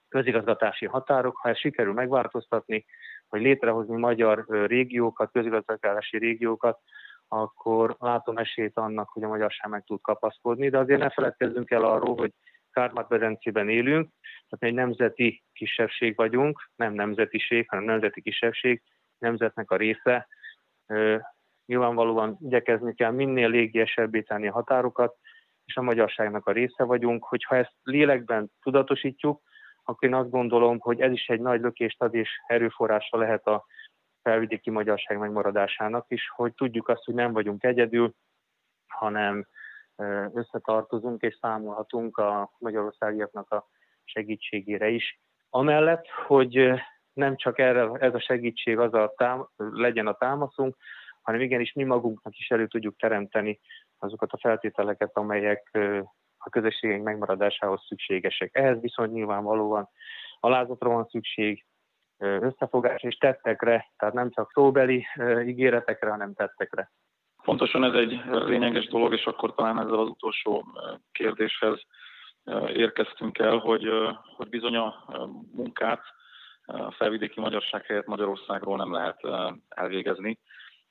közigazgatási 0.09 0.85
határok, 0.85 1.37
ha 1.37 1.49
ezt 1.49 1.59
sikerül 1.59 1.93
megváltoztatni, 1.93 2.85
hogy 3.27 3.41
létrehozni 3.41 3.95
magyar 3.97 4.45
régiókat, 4.47 5.31
közigazgatási 5.31 6.17
régiókat, 6.17 6.79
akkor 7.27 7.95
látom 7.99 8.37
esélyt 8.37 8.77
annak, 8.77 9.09
hogy 9.09 9.23
a 9.23 9.27
magyarság 9.27 9.71
meg 9.71 9.83
tud 9.83 10.01
kapaszkodni, 10.01 10.69
de 10.69 10.77
azért 10.77 10.99
ne 10.99 11.09
feledkezzünk 11.09 11.71
el 11.71 11.83
arról, 11.83 12.15
hogy 12.15 12.31
Kárpát-medencében 12.73 13.69
élünk, 13.69 14.09
tehát 14.49 14.59
egy 14.59 14.73
nemzeti 14.73 15.43
kisebbség 15.53 16.15
vagyunk, 16.15 16.69
nem 16.75 16.93
nemzetiség, 16.93 17.69
hanem 17.69 17.85
nemzeti 17.85 18.21
kisebbség, 18.21 18.81
nemzetnek 19.17 19.71
a 19.71 19.75
része. 19.75 20.27
Nyilvánvalóan 21.65 22.37
igyekezni 22.41 22.93
kell 22.93 23.11
minél 23.11 23.49
légiesebbé 23.49 24.21
tenni 24.21 24.47
a 24.47 24.51
határokat, 24.51 25.15
és 25.65 25.75
a 25.75 25.81
magyarságnak 25.81 26.47
a 26.47 26.51
része 26.51 26.83
vagyunk, 26.83 27.23
hogyha 27.23 27.55
ezt 27.55 27.75
lélekben 27.83 28.51
tudatosítjuk, 28.61 29.41
akkor 29.83 30.09
én 30.09 30.15
azt 30.15 30.29
gondolom, 30.29 30.79
hogy 30.79 31.01
ez 31.01 31.11
is 31.11 31.27
egy 31.27 31.39
nagy 31.39 31.61
lökést 31.61 32.01
ad 32.01 32.13
és 32.13 32.29
erőforrása 32.47 33.17
lehet 33.17 33.47
a 33.47 33.65
felvidéki 34.21 34.69
magyarság 34.69 35.17
megmaradásának 35.17 36.05
is, 36.07 36.29
hogy 36.35 36.53
tudjuk 36.53 36.87
azt, 36.87 37.03
hogy 37.03 37.13
nem 37.13 37.33
vagyunk 37.33 37.63
egyedül, 37.63 38.13
hanem 38.87 39.47
összetartozunk 40.33 41.21
és 41.21 41.37
számolhatunk 41.41 42.17
a 42.17 42.51
magyarországiaknak 42.57 43.51
a 43.51 43.67
segítségére 44.03 44.87
is. 44.89 45.19
Amellett, 45.49 46.07
hogy 46.07 46.71
nem 47.13 47.35
csak 47.35 47.59
erre, 47.59 47.91
ez 47.99 48.13
a 48.13 48.19
segítség 48.19 48.79
az 48.79 48.93
a 48.93 49.13
tám, 49.17 49.49
legyen 49.55 50.07
a 50.07 50.17
támaszunk, 50.17 50.75
hanem 51.21 51.41
igenis 51.41 51.73
mi 51.73 51.83
magunknak 51.83 52.37
is 52.37 52.49
elő 52.49 52.67
tudjuk 52.67 52.97
teremteni 52.97 53.59
azokat 53.97 54.31
a 54.31 54.37
feltételeket, 54.37 55.17
amelyek 55.17 55.69
a 56.37 56.49
közösségeink 56.49 57.03
megmaradásához 57.03 57.85
szükségesek. 57.87 58.55
Ehhez 58.55 58.79
viszont 58.79 59.11
nyilvánvalóan 59.11 59.89
alázatra 60.39 60.89
van 60.89 61.07
szükség, 61.09 61.65
összefogás 62.17 63.01
és 63.03 63.17
tettekre, 63.17 63.91
tehát 63.97 64.13
nem 64.13 64.29
csak 64.29 64.51
szóbeli 64.51 65.05
ígéretekre, 65.45 66.09
hanem 66.09 66.33
tettekre. 66.33 66.91
Pontosan 67.43 67.83
ez 67.83 67.93
egy 67.93 68.21
lényeges 68.25 68.87
dolog, 68.87 69.13
és 69.13 69.25
akkor 69.25 69.55
talán 69.55 69.79
ezzel 69.79 69.99
az 69.99 70.09
utolsó 70.09 70.65
kérdéshez 71.11 71.81
érkeztünk 72.73 73.37
el, 73.37 73.57
hogy, 73.57 73.89
hogy 74.35 74.49
bizony 74.49 74.75
a 74.75 75.05
munkát 75.55 76.01
a 76.65 76.91
felvidéki 76.91 77.39
magyarság 77.39 77.85
helyett 77.85 78.05
Magyarországról 78.05 78.77
nem 78.77 78.93
lehet 78.93 79.19
elvégezni, 79.69 80.39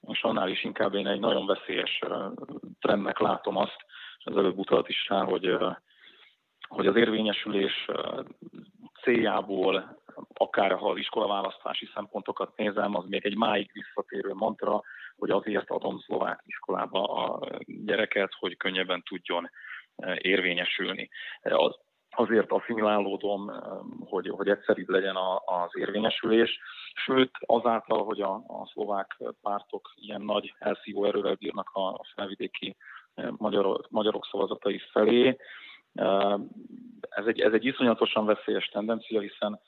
és 0.00 0.22
annál 0.22 0.48
is 0.48 0.64
inkább 0.64 0.94
én 0.94 1.06
egy 1.06 1.20
nagyon 1.20 1.46
veszélyes 1.46 1.98
trendnek 2.80 3.18
látom 3.18 3.56
azt, 3.56 3.76
az 4.24 4.36
előbb 4.36 4.58
utalt 4.58 4.88
is 4.88 5.08
rá, 5.08 5.22
hogy, 5.22 5.56
hogy 6.68 6.86
az 6.86 6.96
érvényesülés 6.96 7.88
céljából, 9.02 10.00
akár 10.34 10.72
ha 10.72 10.96
iskolaválasztási 10.96 11.88
szempontokat 11.94 12.56
nézem, 12.56 12.94
az 12.94 13.04
még 13.08 13.24
egy 13.24 13.36
máig 13.36 13.70
visszatérő 13.72 14.32
mantra, 14.34 14.82
hogy 15.16 15.30
azért 15.30 15.70
adom 15.70 15.98
szlovák 15.98 16.42
iskolába 16.46 17.02
a 17.02 17.48
gyereket, 17.66 18.32
hogy 18.38 18.56
könnyebben 18.56 19.02
tudjon 19.02 19.50
érvényesülni. 20.16 21.08
Az, 21.42 21.78
azért 22.10 22.50
asszimilálódom, 22.50 23.50
hogy, 24.00 24.28
hogy 24.28 24.48
egyszerűbb 24.48 24.88
legyen 24.88 25.16
az 25.44 25.70
érvényesülés, 25.72 26.58
sőt 26.94 27.30
azáltal, 27.40 28.04
hogy 28.04 28.20
a, 28.20 28.34
a 28.34 28.70
szlovák 28.72 29.16
pártok 29.42 29.92
ilyen 29.94 30.20
nagy 30.20 30.54
elszívó 30.58 31.04
erővel 31.04 31.34
bírnak 31.34 31.70
a, 31.72 31.88
a 31.88 32.04
felvidéki 32.14 32.76
magyarok, 33.36 33.90
magyarok 33.90 34.26
szavazatai 34.30 34.78
felé, 34.92 35.36
ez 37.08 37.26
egy, 37.26 37.40
ez 37.40 37.52
egy 37.52 37.64
iszonyatosan 37.64 38.24
veszélyes 38.24 38.68
tendencia, 38.68 39.20
hiszen 39.20 39.60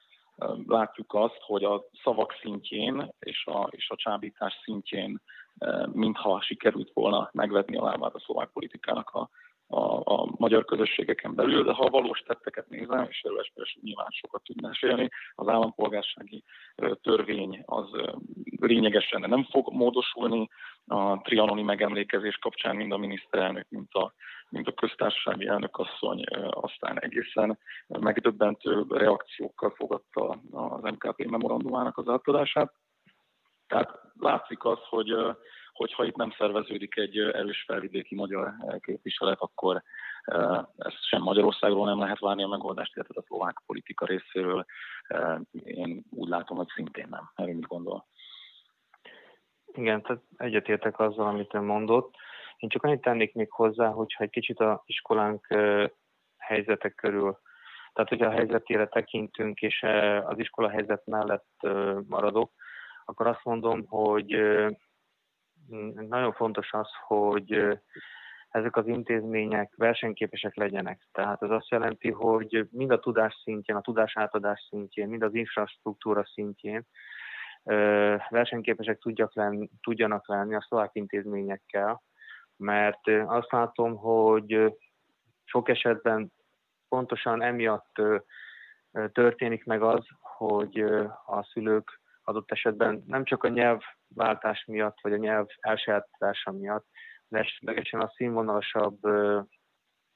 látjuk 0.66 1.14
azt, 1.14 1.38
hogy 1.40 1.64
a 1.64 1.84
szavak 2.02 2.32
szintjén 2.40 3.12
és 3.18 3.46
a, 3.46 3.68
és 3.70 3.90
a 3.90 3.96
csábítás 3.96 4.60
szintjén 4.64 5.22
mintha 5.92 6.40
sikerült 6.40 6.90
volna 6.92 7.28
megvetni 7.32 7.76
a 7.76 7.84
lábát 7.84 8.14
a 8.14 8.20
szlovák 8.20 8.50
politikának 8.52 9.10
a, 9.10 9.28
a, 9.74 10.02
a 10.04 10.28
magyar 10.37 10.64
közösségeken 10.64 11.34
belül, 11.34 11.64
de 11.64 11.72
ha 11.72 11.84
a 11.84 11.90
valós 11.90 12.20
tetteket 12.20 12.68
nézem, 12.68 13.06
és 13.08 13.20
erről 13.22 13.40
Esperes 13.40 13.78
nyilván 13.80 14.06
sokat 14.10 14.42
tud 14.42 14.60
mesélni, 14.62 15.08
az 15.34 15.48
állampolgársági 15.48 16.44
törvény 17.02 17.62
az 17.66 17.90
lényegesen 18.60 19.20
nem 19.28 19.44
fog 19.44 19.72
módosulni, 19.72 20.48
a 20.87 21.20
trianoni 21.20 21.62
megemlékezés 21.62 22.37
kapcsán 22.37 22.76
mind 22.76 22.92
a 22.92 22.96
miniszterelnök, 22.96 23.66
mint 23.68 23.92
a, 23.92 24.12
mint 24.48 24.68
a 24.68 24.72
köztársasági 24.72 25.46
elnökasszony 25.46 26.24
aztán 26.50 27.00
egészen 27.00 27.58
megdöbbentő 27.87 28.84
reakciókkal 28.88 29.70
fogadta 29.70 30.40
az 30.50 30.82
MKP 30.82 31.24
memorandumának 31.24 31.98
az 31.98 32.08
átadását. 32.08 32.72
Tehát 33.66 33.90
látszik 34.18 34.64
az, 34.64 34.78
hogy 34.88 35.14
hogyha 35.74 36.04
itt 36.04 36.16
nem 36.16 36.30
szerveződik 36.38 36.96
egy 36.96 37.18
erős 37.18 37.64
felvidéki 37.66 38.14
magyar 38.14 38.54
képviselet, 38.80 39.40
akkor 39.40 39.82
ezt 40.76 41.06
sem 41.08 41.22
Magyarországról 41.22 41.87
nem 41.87 41.98
lehet 41.98 42.18
várni 42.18 42.42
a 42.42 42.48
megoldást, 42.48 42.96
illetve 42.96 43.14
a 43.20 43.24
szlovák 43.26 43.62
politika 43.66 44.06
részéről 44.06 44.64
én 45.64 46.04
úgy 46.10 46.28
látom, 46.28 46.56
hogy 46.56 46.68
szintén 46.74 47.06
nem. 47.10 47.30
Erről 47.34 47.54
mit 47.54 47.66
gondol? 47.66 48.06
Igen, 49.72 50.02
tehát 50.02 50.22
egyetértek 50.37 50.98
azzal, 50.98 51.26
amit 51.26 51.54
ön 51.54 51.64
mondott. 51.64 52.14
Én 52.56 52.68
csak 52.68 52.82
annyit 52.82 53.00
tennék 53.00 53.34
még 53.34 53.50
hozzá, 53.50 53.88
hogyha 53.88 54.24
egy 54.24 54.30
kicsit 54.30 54.60
a 54.60 54.82
iskolánk 54.87 55.46
helyzetek 56.38 56.94
körül, 56.94 57.38
tehát 57.92 58.10
hogyha 58.10 58.26
a 58.26 58.34
helyzetére 58.34 58.87
tekintünk, 58.87 59.60
és 59.60 59.82
az 60.24 60.38
iskola 60.38 60.68
helyzet 60.68 61.06
mellett 61.06 61.66
maradok, 62.08 62.52
akkor 63.04 63.26
azt 63.26 63.44
mondom, 63.44 63.87
hogy 63.87 64.30
nagyon 66.09 66.33
fontos 66.33 66.72
az, 66.72 66.88
hogy 67.07 67.79
ezek 68.48 68.77
az 68.77 68.87
intézmények 68.87 69.72
versenyképesek 69.77 70.57
legyenek. 70.57 71.00
Tehát 71.12 71.42
ez 71.42 71.50
azt 71.50 71.68
jelenti, 71.68 72.11
hogy 72.11 72.68
mind 72.70 72.90
a 72.90 73.00
tudás 73.00 73.40
szintjén, 73.42 73.77
a 73.77 73.81
tudás 73.81 74.16
átadás 74.16 74.66
szintjén, 74.68 75.09
mind 75.09 75.22
az 75.22 75.35
infrastruktúra 75.35 76.24
szintjén 76.24 76.87
versenyképesek 78.29 78.98
tudjak 78.98 79.35
lenni, 79.35 79.70
tudjanak 79.83 80.29
lenni 80.29 80.55
a 80.55 80.66
szlovák 80.68 80.90
intézményekkel, 80.92 82.03
mert 82.57 83.09
azt 83.27 83.53
látom, 83.53 83.96
hogy 83.96 84.74
sok 85.44 85.68
esetben 85.68 86.33
pontosan 86.88 87.42
emiatt 87.42 88.03
történik 89.12 89.64
meg 89.64 89.83
az, 89.83 90.07
hogy 90.20 90.81
a 91.27 91.42
szülők 91.53 92.00
adott 92.24 92.50
esetben 92.50 93.04
nem 93.06 93.24
csak 93.24 93.44
a 93.44 93.48
nyelvváltás 93.48 94.64
miatt, 94.64 95.00
vagy 95.00 95.12
a 95.12 95.16
nyelv 95.16 95.46
elsajátítása 95.60 96.50
miatt, 96.50 96.87
de 97.28 97.38
esetlegesen 97.38 98.00
a 98.00 98.12
színvonalasabb 98.14 99.04
ö, 99.04 99.40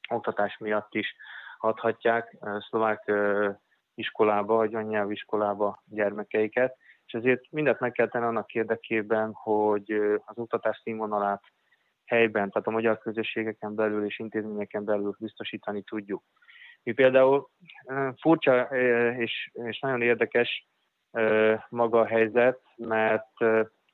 oktatás 0.08 0.58
miatt 0.58 0.94
is 0.94 1.14
adhatják 1.58 2.36
szlovák 2.68 3.08
ö, 3.08 3.50
iskolába, 3.94 4.54
vagy 4.54 4.74
anyanyelviskolába 4.74 5.82
gyermekeiket, 5.86 6.76
és 7.06 7.12
ezért 7.12 7.50
mindent 7.50 7.80
meg 7.80 7.92
kell 7.92 8.08
tenni 8.08 8.24
annak 8.24 8.54
érdekében, 8.54 9.32
hogy 9.32 9.92
az 10.24 10.38
oktatás 10.38 10.80
színvonalát 10.82 11.42
helyben, 12.04 12.50
tehát 12.50 12.68
a 12.68 12.70
magyar 12.70 12.98
közösségeken 12.98 13.74
belül 13.74 14.04
és 14.04 14.18
intézményeken 14.18 14.84
belül 14.84 15.14
biztosítani 15.18 15.82
tudjuk. 15.82 16.22
Mi 16.82 16.92
például 16.92 17.50
furcsa 18.20 18.62
és, 19.16 19.50
és 19.52 19.80
nagyon 19.80 20.02
érdekes 20.02 20.68
maga 21.68 22.00
a 22.00 22.06
helyzet, 22.06 22.60
mert 22.76 23.36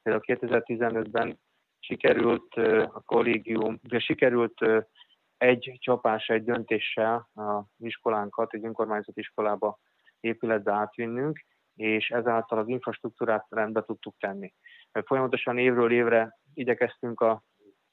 például 0.03 0.25
2015-ben 0.27 1.39
sikerült 1.79 2.55
a 2.93 3.03
kollégium, 3.07 3.79
de 3.83 3.99
sikerült 3.99 4.59
egy 5.37 5.77
csapás, 5.81 6.29
egy 6.29 6.45
döntéssel 6.45 7.29
a 7.35 7.63
iskolánkat, 7.79 8.55
egy 8.55 8.65
önkormányzati 8.65 9.21
iskolába 9.21 9.79
épületbe 10.21 10.73
átvinnünk, 10.73 11.45
és 11.75 12.11
ezáltal 12.11 12.59
az 12.59 12.69
infrastruktúrát 12.69 13.47
rendbe 13.49 13.83
tudtuk 13.83 14.15
tenni. 14.19 14.55
Folyamatosan 15.05 15.59
évről 15.59 15.93
évre 15.93 16.39
igyekeztünk 16.55 17.21
a, 17.21 17.43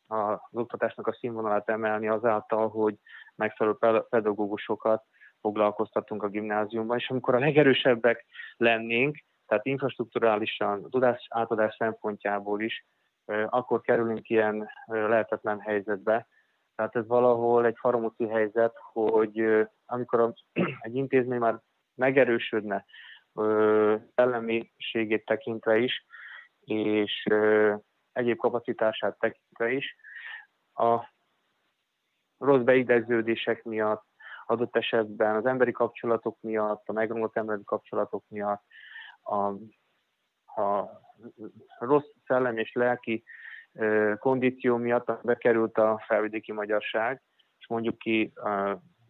a, 0.08 0.16
az 0.16 0.40
oktatásnak 0.52 1.08
a 1.08 1.14
színvonalát 1.14 1.70
emelni 1.70 2.08
azáltal, 2.08 2.70
hogy 2.70 2.96
megfelelő 3.36 3.78
pedagógusokat 4.10 5.04
foglalkoztatunk 5.42 6.24
a 6.24 6.28
gimnáziumban, 6.28 6.98
és 6.98 7.10
amikor 7.10 7.36
a 7.36 7.40
legerősebbek 7.40 8.26
lennénk, 8.58 9.18
tehát 9.48 9.66
infrastruktúrálisan, 9.66 10.90
tudás 10.90 11.28
átadás 11.30 11.76
szempontjából 11.78 12.62
is, 12.62 12.86
akkor 13.50 13.82
kerülünk 13.82 14.30
ilyen 14.30 14.70
lehetetlen 14.86 15.60
helyzetbe. 15.60 16.28
Tehát 16.76 16.96
ez 16.96 17.08
valahol 17.08 17.66
egy 17.66 17.78
faramúci 17.80 18.28
helyzet, 18.28 18.74
hogy 18.92 19.68
amikor 19.86 20.34
egy 20.80 20.96
intézmény 20.96 21.40
már 21.40 21.60
megerősödne 21.96 22.86
szellemiségét 24.16 25.26
tekintve 25.26 25.78
is, 25.78 26.06
és 26.64 27.28
egyéb 28.12 28.38
kapacitását 28.38 29.20
tekintve 29.20 29.72
is, 29.72 29.96
a 30.74 31.10
rossz 32.38 32.62
beidegződések 32.62 33.64
miatt, 33.64 34.06
adott 34.52 34.76
esetben 34.76 35.36
az 35.36 35.46
emberi 35.46 35.72
kapcsolatok 35.72 36.38
miatt, 36.42 36.88
a 36.88 36.94
megromlott 36.94 37.38
emberi 37.38 37.62
kapcsolatok 37.66 38.24
miatt, 38.28 38.64
a, 39.22 39.46
a 40.62 40.90
rossz 41.80 42.12
szellem 42.26 42.58
és 42.58 42.74
lelki 42.74 43.24
kondíció 44.20 44.78
miatt 44.78 45.24
bekerült 45.24 45.78
a 45.78 46.04
felvidéki 46.08 46.52
magyarság, 46.52 47.22
és 47.60 47.68
mondjuk 47.68 47.98
ki 47.98 48.32
a, 48.36 48.50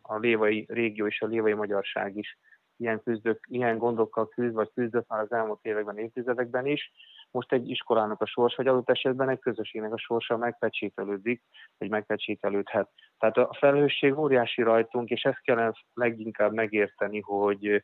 a 0.02 0.18
lévai 0.18 0.66
régió 0.70 1.08
és 1.08 1.22
a 1.22 1.26
lévai 1.26 1.54
magyarság 1.54 2.18
is 2.18 2.38
ilyen, 2.78 3.04
küzdök, 3.04 3.46
ilyen 3.50 3.78
gondokkal 3.78 4.28
küzd, 4.28 4.54
vagy 4.54 4.72
küzdött 4.74 5.08
már 5.08 5.22
az 5.22 5.32
elmúlt 5.32 5.60
években, 5.62 5.98
évtizedekben 5.98 6.66
is. 6.66 6.92
Most 7.32 7.52
egy 7.52 7.70
iskolának 7.70 8.22
a 8.22 8.26
sors, 8.26 8.56
vagy 8.56 8.68
adott 8.68 8.90
esetben 8.90 9.30
egy 9.30 9.40
közösségnek 9.40 9.94
a 9.94 9.98
sorsa 9.98 10.38
megpecsételődik, 10.38 11.44
vagy 11.78 11.90
megpecsételődhet. 11.90 12.90
Tehát 13.18 13.38
a 13.38 13.54
felelősség 13.60 14.18
óriási 14.18 14.62
rajtunk, 14.62 15.10
és 15.10 15.24
ezt 15.24 15.42
kellene 15.42 15.74
leginkább 15.94 16.54
megérteni, 16.54 17.20
hogy 17.20 17.84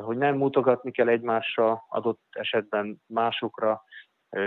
hogy 0.00 0.16
nem 0.16 0.36
mutogatni 0.36 0.90
kell 0.90 1.08
egymásra, 1.08 1.84
adott 1.88 2.20
esetben 2.30 3.02
másokra, 3.06 3.84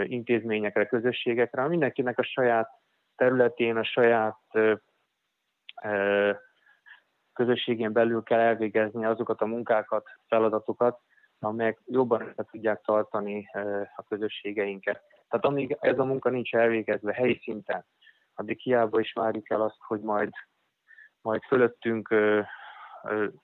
intézményekre, 0.03 0.85
közösségekre, 0.85 1.67
mindenkinek 1.67 2.19
a 2.19 2.23
saját 2.23 2.69
területén, 3.15 3.77
a 3.77 3.83
saját 3.83 4.37
közösségén 7.33 7.91
belül 7.91 8.23
kell 8.23 8.39
elvégezni 8.39 9.05
azokat 9.05 9.41
a 9.41 9.45
munkákat, 9.45 10.09
feladatokat, 10.27 10.99
amelyek 11.39 11.81
jobban 11.85 12.21
össze 12.21 12.45
tudják 12.51 12.81
tartani 12.81 13.45
a 13.95 14.03
közösségeinket. 14.07 15.01
Tehát 15.29 15.45
amíg 15.45 15.77
ez 15.79 15.99
a 15.99 16.05
munka 16.05 16.29
nincs 16.29 16.53
elvégezve 16.53 17.13
helyi 17.13 17.39
szinten, 17.43 17.85
addig 18.33 18.59
hiába 18.59 18.99
is 18.99 19.13
várjuk 19.13 19.49
el 19.49 19.61
azt, 19.61 19.77
hogy 19.87 20.01
majd, 20.01 20.29
majd 21.21 21.43
fölöttünk 21.43 22.15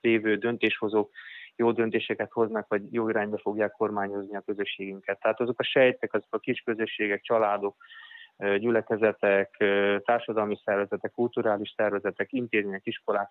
lévő 0.00 0.36
döntéshozók 0.36 1.10
jó 1.56 1.72
döntéseket 1.72 2.32
hoznak, 2.32 2.68
vagy 2.68 2.92
jó 2.92 3.08
irányba 3.08 3.38
fogják 3.38 3.70
kormányozni 3.70 4.36
a 4.36 4.40
közösségünket. 4.40 5.20
Tehát 5.20 5.40
azok 5.40 5.60
a 5.60 5.62
sejtek, 5.62 6.12
azok 6.14 6.34
a 6.34 6.38
kis 6.38 6.60
közösségek, 6.60 7.22
családok, 7.22 7.76
gyülekezetek, 8.36 9.56
társadalmi 10.04 10.60
szervezetek, 10.64 11.10
kulturális 11.10 11.74
szervezetek, 11.76 12.32
intézmények, 12.32 12.86
iskolák 12.86 13.30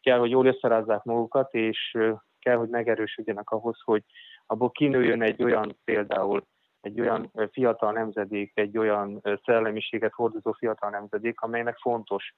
kell, 0.00 0.18
hogy 0.18 0.30
jól 0.30 0.46
összerázzák 0.46 1.02
magukat, 1.02 1.54
és 1.54 1.98
kell, 2.46 2.56
hogy 2.56 2.68
megerősödjenek 2.68 3.50
ahhoz, 3.50 3.80
hogy 3.84 4.02
abból 4.46 4.70
kinőjön 4.70 5.22
egy 5.22 5.42
olyan 5.42 5.76
például 5.84 6.46
egy 6.80 7.00
olyan 7.00 7.32
fiatal 7.52 7.92
nemzedék, 7.92 8.52
egy 8.54 8.78
olyan 8.78 9.22
szellemiséget 9.44 10.12
hordozó 10.12 10.52
fiatal 10.52 10.90
nemzedék, 10.90 11.40
amelynek 11.40 11.76
fontos, 11.76 12.34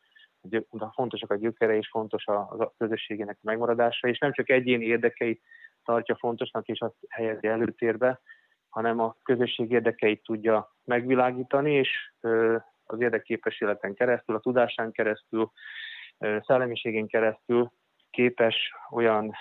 fontosak 0.93 1.31
a 1.31 1.37
gyökere 1.37 1.77
és 1.77 1.89
fontos 1.89 2.27
a 2.27 2.75
közösségének 2.79 3.39
megmaradása, 3.41 4.09
és 4.09 4.19
nem 4.19 4.33
csak 4.33 4.51
egyéni 4.51 4.85
érdekeit 4.85 5.43
tartja 5.85 6.17
fontosnak 6.17 6.67
és 6.67 6.81
azt 6.81 6.97
helyezi 7.09 7.47
előtérbe, 7.47 8.21
hanem 8.69 9.01
a 9.01 9.17
közösség 9.23 9.71
érdekeit 9.71 10.23
tudja 10.23 10.77
megvilágítani, 10.85 11.73
és 11.73 11.91
az 12.85 13.01
érdekképes 13.01 13.61
életen 13.61 13.95
keresztül, 13.95 14.37
a 14.37 14.41
tudásán 14.41 14.93
keresztül, 14.93 15.51
szellemiségén 16.19 17.07
keresztül 17.07 17.73
képes 18.19 18.73
olyan 18.91 19.35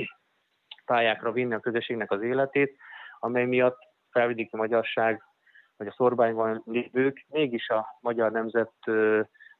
pályákra 0.90 1.32
vinni 1.32 1.54
a 1.54 1.60
közösségnek 1.60 2.10
az 2.10 2.22
életét, 2.22 2.76
amely 3.18 3.44
miatt 3.44 3.78
felvidéki 4.10 4.56
magyarság, 4.56 5.22
vagy 5.76 5.86
a 5.86 5.92
szorbányban 5.96 6.62
lévők 6.64 7.24
mégis 7.28 7.68
a 7.68 7.86
magyar 8.00 8.32
nemzet 8.32 8.72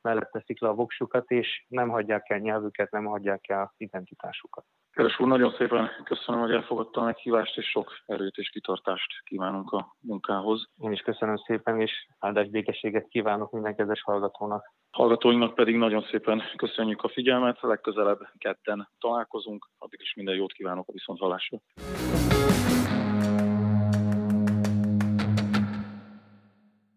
mellett 0.07 0.31
teszik 0.31 0.61
le 0.61 0.69
a 0.69 0.75
voksukat, 0.75 1.31
és 1.31 1.65
nem 1.69 1.89
hagyják 1.89 2.31
el 2.31 2.39
nyelvüket, 2.39 2.91
nem 2.91 3.05
hagyják 3.05 3.49
el 3.49 3.75
identitásukat. 3.77 4.65
Kedves 4.91 5.21
úr, 5.21 5.27
nagyon 5.27 5.55
szépen 5.59 5.91
köszönöm, 6.05 6.41
hogy 6.41 6.51
elfogadta 6.51 7.01
a 7.01 7.05
meghívást, 7.05 7.57
és 7.57 7.67
sok 7.67 7.93
erőt 8.07 8.37
és 8.37 8.49
kitartást 8.49 9.23
kívánunk 9.25 9.71
a 9.71 9.97
munkához. 10.01 10.69
Én 10.77 10.93
is 10.93 11.01
köszönöm 11.01 11.37
szépen, 11.37 11.81
és 11.81 11.93
áldás 12.19 12.49
békességet 12.49 13.09
kívánok 13.09 13.53
minden 13.53 13.77
kedves 13.77 14.03
hallgatónak. 14.03 14.75
Hallgatóinknak 14.91 15.55
pedig 15.55 15.77
nagyon 15.77 16.03
szépen 16.11 16.43
köszönjük 16.57 17.03
a 17.03 17.09
figyelmet, 17.09 17.61
legközelebb 17.61 18.19
ketten 18.39 18.89
találkozunk, 18.99 19.69
addig 19.79 20.01
is 20.03 20.15
minden 20.15 20.35
jót 20.35 20.53
kívánok 20.53 20.89
a 20.89 20.93
viszonthallásra. 20.93 21.59